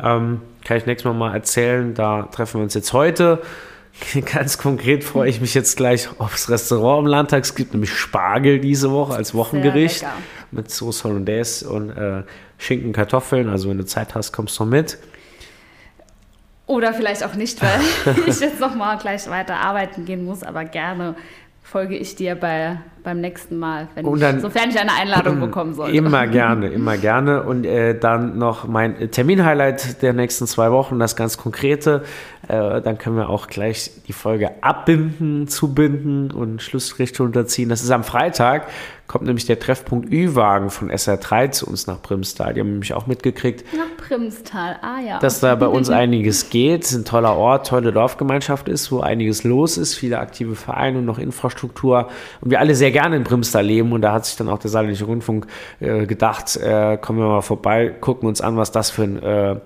Ähm, 0.00 0.40
kann 0.64 0.76
ich 0.76 0.86
nächstes 0.86 1.04
Mal 1.04 1.18
mal 1.18 1.34
erzählen. 1.34 1.94
Da 1.94 2.22
treffen 2.22 2.60
wir 2.60 2.62
uns 2.62 2.74
jetzt 2.74 2.92
heute. 2.92 3.40
Ganz 4.32 4.58
konkret 4.58 5.04
freue 5.04 5.28
ich 5.28 5.40
mich 5.40 5.54
jetzt 5.54 5.76
gleich 5.76 6.08
aufs 6.18 6.48
Restaurant 6.48 7.00
im 7.00 7.06
Landtag. 7.06 7.44
Es 7.44 7.54
gibt 7.54 7.72
nämlich 7.72 7.92
Spargel 7.92 8.58
diese 8.58 8.90
Woche 8.90 9.14
als 9.14 9.34
Wochengericht 9.34 10.04
mit 10.50 10.70
Sauce 10.70 11.04
Hollandaise 11.04 11.68
und 11.68 11.90
äh, 11.90 12.22
Schinken, 12.58 12.92
Kartoffeln. 12.92 13.48
Also 13.48 13.68
wenn 13.68 13.78
du 13.78 13.84
Zeit 13.84 14.14
hast, 14.14 14.32
kommst 14.32 14.58
du 14.58 14.64
mit. 14.64 14.98
Oder 16.66 16.94
vielleicht 16.94 17.24
auch 17.24 17.34
nicht, 17.34 17.60
weil 17.60 18.16
ich 18.26 18.40
jetzt 18.40 18.60
noch 18.60 18.74
mal 18.74 18.96
gleich 18.96 19.28
weiter 19.28 19.56
arbeiten 19.56 20.04
gehen 20.04 20.24
muss, 20.24 20.42
aber 20.42 20.64
gerne 20.64 21.16
folge 21.62 21.96
ich 21.96 22.16
dir 22.16 22.34
bei, 22.34 22.78
beim 23.02 23.20
nächsten 23.20 23.58
Mal, 23.58 23.88
ich, 23.96 24.40
sofern 24.40 24.70
ich 24.70 24.78
eine 24.78 24.92
Einladung 24.92 25.40
bekommen 25.40 25.74
sollte. 25.74 25.96
Immer 25.96 26.26
gerne, 26.26 26.68
immer 26.68 26.96
gerne. 26.96 27.42
Und 27.42 27.64
äh, 27.64 27.98
dann 27.98 28.38
noch 28.38 28.66
mein 28.66 29.10
Terminhighlight 29.10 30.02
der 30.02 30.12
nächsten 30.12 30.46
zwei 30.46 30.70
Wochen, 30.70 30.98
das 30.98 31.16
ganz 31.16 31.36
Konkrete. 31.36 32.02
Äh, 32.48 32.80
dann 32.80 32.98
können 32.98 33.16
wir 33.16 33.28
auch 33.28 33.46
gleich 33.46 33.90
die 34.06 34.12
Folge 34.12 34.50
abbinden, 34.62 35.48
zubinden 35.48 36.30
und 36.30 36.62
Schlussrichtung 36.62 37.26
unterziehen. 37.26 37.68
Das 37.68 37.82
ist 37.82 37.90
am 37.90 38.04
Freitag 38.04 38.68
kommt 39.12 39.26
nämlich 39.26 39.44
der 39.44 39.58
Treffpunkt 39.58 40.10
Ü-Wagen 40.10 40.70
von 40.70 40.90
SR3 40.90 41.50
zu 41.50 41.66
uns 41.66 41.86
nach 41.86 42.00
Primstal. 42.00 42.54
Die 42.54 42.60
haben 42.60 42.78
mich 42.78 42.94
auch 42.94 43.06
mitgekriegt. 43.06 43.64
Nach 43.76 43.94
Primstal, 43.98 44.78
ah 44.80 45.00
ja. 45.06 45.18
Dass 45.18 45.40
da 45.40 45.54
bei 45.54 45.66
uns 45.66 45.90
einiges 45.90 46.50
geht, 46.50 46.90
ein 46.92 47.04
toller 47.04 47.36
Ort, 47.36 47.66
tolle 47.66 47.92
Dorfgemeinschaft 47.92 48.68
ist, 48.68 48.90
wo 48.90 49.00
einiges 49.00 49.44
los 49.44 49.76
ist, 49.76 49.96
viele 49.96 50.18
aktive 50.18 50.54
Vereine 50.54 50.98
und 50.98 51.04
noch 51.04 51.18
Infrastruktur. 51.18 52.08
Und 52.40 52.50
wir 52.50 52.60
alle 52.60 52.74
sehr 52.74 52.90
gerne 52.92 53.16
in 53.16 53.24
Primstal 53.24 53.64
leben. 53.64 53.92
Und 53.92 54.02
da 54.02 54.12
hat 54.12 54.26
sich 54.26 54.36
dann 54.36 54.48
auch 54.48 54.58
der 54.58 54.70
Saarländische 54.70 55.04
Rundfunk 55.04 55.46
äh, 55.80 56.06
gedacht, 56.06 56.56
äh, 56.56 56.96
kommen 56.98 57.18
wir 57.18 57.26
mal 57.26 57.42
vorbei, 57.42 57.88
gucken 57.88 58.28
uns 58.28 58.40
an, 58.40 58.56
was 58.56 58.70
das 58.70 58.90
für 58.90 59.02
ein 59.02 59.22
äh, 59.22 59.56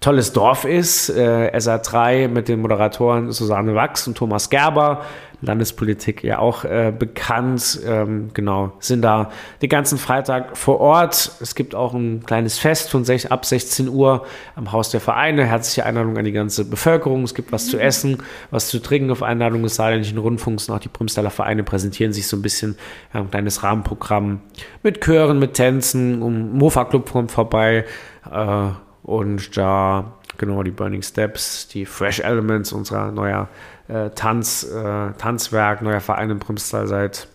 tolles 0.00 0.32
Dorf 0.32 0.64
ist. 0.64 1.08
Äh, 1.10 1.50
SA3 1.54 2.28
mit 2.28 2.48
den 2.48 2.60
Moderatoren 2.60 3.32
Susanne 3.32 3.74
Wachs 3.74 4.06
und 4.06 4.16
Thomas 4.16 4.50
Gerber, 4.50 5.02
Landespolitik 5.40 6.24
ja 6.24 6.38
auch 6.38 6.64
äh, 6.64 6.92
bekannt. 6.96 7.80
Ähm, 7.86 8.30
genau, 8.32 8.72
sind 8.80 9.02
da 9.02 9.30
den 9.62 9.68
ganzen 9.68 9.98
Freitag 9.98 10.56
vor 10.56 10.80
Ort. 10.80 11.32
Es 11.40 11.54
gibt 11.54 11.74
auch 11.74 11.94
ein 11.94 12.24
kleines 12.24 12.58
Fest 12.58 12.90
von 12.90 13.04
sech, 13.04 13.30
ab 13.30 13.44
16 13.44 13.88
Uhr 13.88 14.24
am 14.54 14.72
Haus 14.72 14.90
der 14.90 15.00
Vereine. 15.00 15.44
Herzliche 15.44 15.84
Einladung 15.84 16.16
an 16.16 16.24
die 16.24 16.32
ganze 16.32 16.64
Bevölkerung. 16.64 17.22
Es 17.24 17.34
gibt 17.34 17.52
was 17.52 17.66
zu 17.66 17.78
essen, 17.78 18.22
was 18.50 18.68
zu 18.68 18.78
trinken 18.78 19.10
auf 19.10 19.22
Einladung 19.22 19.62
des 19.62 19.76
Saarländischen 19.76 20.18
Rundfunks. 20.18 20.68
Und 20.68 20.76
auch 20.76 20.80
die 20.80 20.88
Primstaler 20.88 21.30
Vereine 21.30 21.62
präsentieren 21.62 22.12
sich 22.12 22.26
so 22.26 22.36
ein 22.36 22.42
bisschen 22.42 22.76
ja, 23.12 23.20
ein 23.20 23.30
kleines 23.30 23.62
Rahmenprogramm 23.62 24.40
mit 24.82 25.04
Chören, 25.04 25.38
mit 25.38 25.54
Tänzen. 25.54 26.22
Um 26.22 26.56
Mofa 26.56 26.84
Club 26.84 27.10
kommt 27.10 27.30
vorbei. 27.30 27.84
Äh, 28.30 28.68
und 29.02 29.56
da 29.56 30.16
genau 30.38 30.62
die 30.62 30.70
Burning 30.70 31.02
Steps, 31.02 31.68
die 31.68 31.86
Fresh 31.86 32.20
Elements, 32.20 32.72
unser 32.72 33.12
neuer 33.12 33.48
äh, 33.88 34.10
Tanz, 34.10 34.64
äh, 34.64 35.12
Tanzwerk, 35.18 35.82
neuer 35.82 36.00
Verein 36.00 36.30
in 36.30 36.38
Primstal 36.38 36.86
seit 36.86 37.28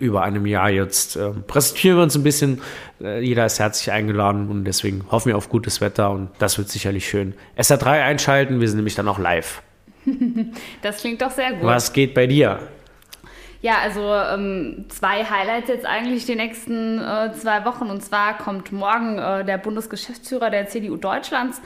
über 0.00 0.22
einem 0.22 0.46
Jahr 0.46 0.70
jetzt. 0.70 1.16
Äh, 1.16 1.30
präsentieren 1.30 1.98
wir 1.98 2.02
uns 2.02 2.16
ein 2.16 2.22
bisschen. 2.22 2.60
Äh, 3.00 3.20
jeder 3.20 3.46
ist 3.46 3.58
herzlich 3.58 3.92
eingeladen 3.92 4.48
und 4.48 4.64
deswegen 4.64 5.06
hoffen 5.10 5.28
wir 5.28 5.36
auf 5.36 5.48
gutes 5.48 5.80
Wetter 5.80 6.10
und 6.10 6.30
das 6.38 6.58
wird 6.58 6.68
sicherlich 6.68 7.08
schön. 7.08 7.34
SR3 7.56 8.02
einschalten, 8.02 8.60
wir 8.60 8.68
sind 8.68 8.78
nämlich 8.78 8.94
dann 8.94 9.08
auch 9.08 9.18
live. 9.18 9.62
das 10.82 10.98
klingt 10.98 11.22
doch 11.22 11.30
sehr 11.30 11.52
gut. 11.52 11.64
Was 11.64 11.92
geht 11.92 12.14
bei 12.14 12.26
dir? 12.26 12.58
Ja, 13.64 13.78
also 13.82 14.12
ähm, 14.12 14.84
zwei 14.90 15.24
Highlights 15.24 15.68
jetzt 15.68 15.86
eigentlich 15.86 16.26
die 16.26 16.36
nächsten 16.36 16.98
äh, 16.98 17.32
zwei 17.32 17.64
Wochen. 17.64 17.88
Und 17.88 18.02
zwar 18.02 18.36
kommt 18.36 18.72
morgen 18.72 19.18
äh, 19.18 19.42
der 19.42 19.56
Bundesgeschäftsführer 19.56 20.50
der 20.50 20.68
CDU 20.68 20.96
Deutschlands, 20.96 21.62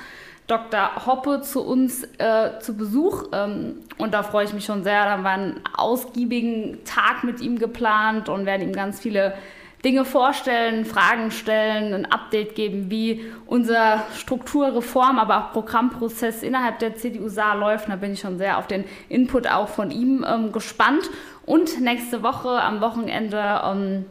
Dr. 0.48 1.06
Hoppe, 1.06 1.42
zu 1.42 1.62
uns 1.62 2.04
äh, 2.18 2.58
zu 2.60 2.74
Besuch. 2.74 3.24
Ähm, 3.32 3.76
und 3.98 4.14
da 4.14 4.22
freue 4.22 4.46
ich 4.46 4.52
mich 4.54 4.64
schon 4.64 4.82
sehr. 4.82 5.04
Da 5.04 5.10
haben 5.10 5.22
wir 5.22 5.30
einen 5.30 5.60
ausgiebigen 5.76 6.78
Tag 6.84 7.22
mit 7.22 7.40
ihm 7.40 7.58
geplant 7.58 8.28
und 8.28 8.46
werden 8.46 8.62
ihm 8.62 8.72
ganz 8.72 8.98
viele 8.98 9.34
Dinge 9.84 10.04
vorstellen, 10.04 10.84
Fragen 10.84 11.30
stellen, 11.30 11.94
ein 11.94 12.06
Update 12.06 12.56
geben, 12.56 12.90
wie 12.90 13.24
unser 13.46 14.02
Strukturreform, 14.16 15.18
aber 15.18 15.38
auch 15.38 15.52
Programmprozess 15.52 16.42
innerhalb 16.42 16.80
der 16.80 16.96
CDU 16.96 17.28
Saar 17.28 17.56
läuft. 17.56 17.88
Da 17.88 17.96
bin 17.96 18.14
ich 18.14 18.20
schon 18.20 18.38
sehr 18.38 18.58
auf 18.58 18.66
den 18.66 18.84
Input 19.08 19.46
auch 19.46 19.68
von 19.68 19.90
ihm 19.90 20.24
ähm, 20.28 20.50
gespannt. 20.50 21.08
Und 21.46 21.80
nächste 21.80 22.22
Woche 22.22 22.60
am 22.60 22.80
Wochenende 22.80 23.60
ähm, 23.64 24.06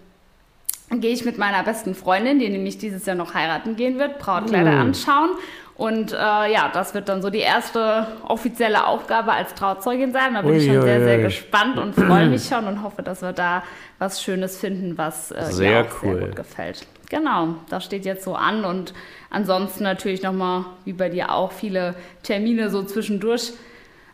gehe 1.01 1.11
ich 1.11 1.25
mit 1.25 1.37
meiner 1.37 1.63
besten 1.63 1.95
Freundin, 1.95 2.39
die 2.39 2.49
nämlich 2.49 2.77
dieses 2.77 3.05
Jahr 3.05 3.17
noch 3.17 3.33
heiraten 3.33 3.75
gehen 3.75 3.99
wird, 3.99 4.19
Brautkleider 4.19 4.71
mm. 4.71 4.79
anschauen. 4.79 5.29
Und 5.77 6.11
äh, 6.11 6.15
ja, 6.15 6.71
das 6.73 6.95
wird 6.95 7.07
dann 7.07 7.21
so 7.21 7.29
die 7.29 7.39
erste 7.39 8.07
offizielle 8.27 8.87
Aufgabe 8.87 9.31
als 9.31 9.53
Trauzeugin 9.53 10.11
sein. 10.11 10.33
Da 10.33 10.41
bin 10.41 10.51
ui, 10.51 10.57
ich 10.57 10.65
schon 10.65 10.77
ui, 10.77 10.81
sehr, 10.81 11.01
sehr 11.01 11.17
ui. 11.17 11.23
gespannt 11.23 11.77
und 11.77 11.93
freue 11.93 12.27
mich 12.27 12.45
schon 12.47 12.65
und 12.65 12.81
hoffe, 12.81 13.03
dass 13.03 13.21
wir 13.21 13.31
da 13.31 13.61
was 13.99 14.23
Schönes 14.23 14.57
finden, 14.57 14.97
was 14.97 15.31
äh, 15.31 15.45
sehr, 15.51 15.85
cool. 16.01 16.15
sehr 16.15 16.27
gut 16.27 16.35
gefällt. 16.35 16.87
Genau, 17.11 17.55
das 17.69 17.85
steht 17.85 18.05
jetzt 18.05 18.23
so 18.23 18.33
an 18.33 18.65
und 18.65 18.93
ansonsten 19.29 19.83
natürlich 19.83 20.23
nochmal, 20.23 20.65
wie 20.83 20.93
bei 20.93 21.09
dir 21.09 21.31
auch, 21.31 21.51
viele 21.51 21.93
Termine 22.23 22.71
so 22.71 22.81
zwischendurch. 22.83 23.53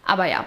Aber 0.06 0.26
ja, 0.26 0.44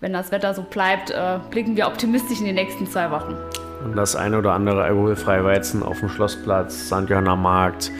wenn 0.00 0.14
das 0.14 0.32
Wetter 0.32 0.54
so 0.54 0.62
bleibt, 0.62 1.10
äh, 1.10 1.38
blicken 1.50 1.76
wir 1.76 1.86
optimistisch 1.86 2.40
in 2.40 2.46
die 2.46 2.52
nächsten 2.52 2.86
zwei 2.86 3.10
Wochen. 3.10 3.36
Und 3.84 3.96
das 3.96 4.16
eine 4.16 4.38
oder 4.38 4.54
andere 4.54 4.82
alkoholfreie 4.82 5.44
Weizen 5.44 5.82
auf 5.82 6.00
dem 6.00 6.08
Schlossplatz, 6.08 6.86
St. 6.86 7.08
Johanna 7.08 7.36
Markt. 7.36 7.92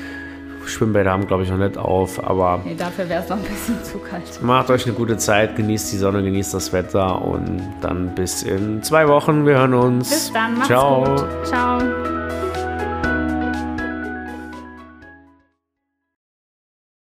Schwimmbäder 0.69 1.11
haben, 1.13 1.27
glaube 1.27 1.43
ich, 1.43 1.51
noch 1.51 1.59
nicht 1.59 1.77
auf, 1.77 2.23
aber. 2.25 2.61
Nee, 2.65 2.75
dafür 2.77 3.09
wäre 3.09 3.23
es 3.23 3.29
noch 3.29 3.37
ein 3.37 3.43
bisschen 3.43 3.83
zu 3.85 3.99
kalt. 3.99 4.43
Macht 4.43 4.71
euch 4.71 4.87
eine 4.87 4.95
gute 4.95 5.17
Zeit, 5.17 5.57
genießt 5.57 5.93
die 5.93 5.97
Sonne, 5.97 6.23
genießt 6.23 6.55
das 6.55 6.73
Wetter 6.73 7.23
und 7.23 7.63
dann 7.81 8.15
bis 8.15 8.43
in 8.43 8.83
zwei 8.83 9.09
Wochen. 9.09 9.47
Wir 9.47 9.55
hören 9.59 9.75
uns. 9.75 10.11
Bis 10.11 10.33
dann, 10.33 10.55
macht's 10.55 10.69
Ciao. 10.69 11.05
gut. 11.05 11.27
Ciao. 11.47 11.79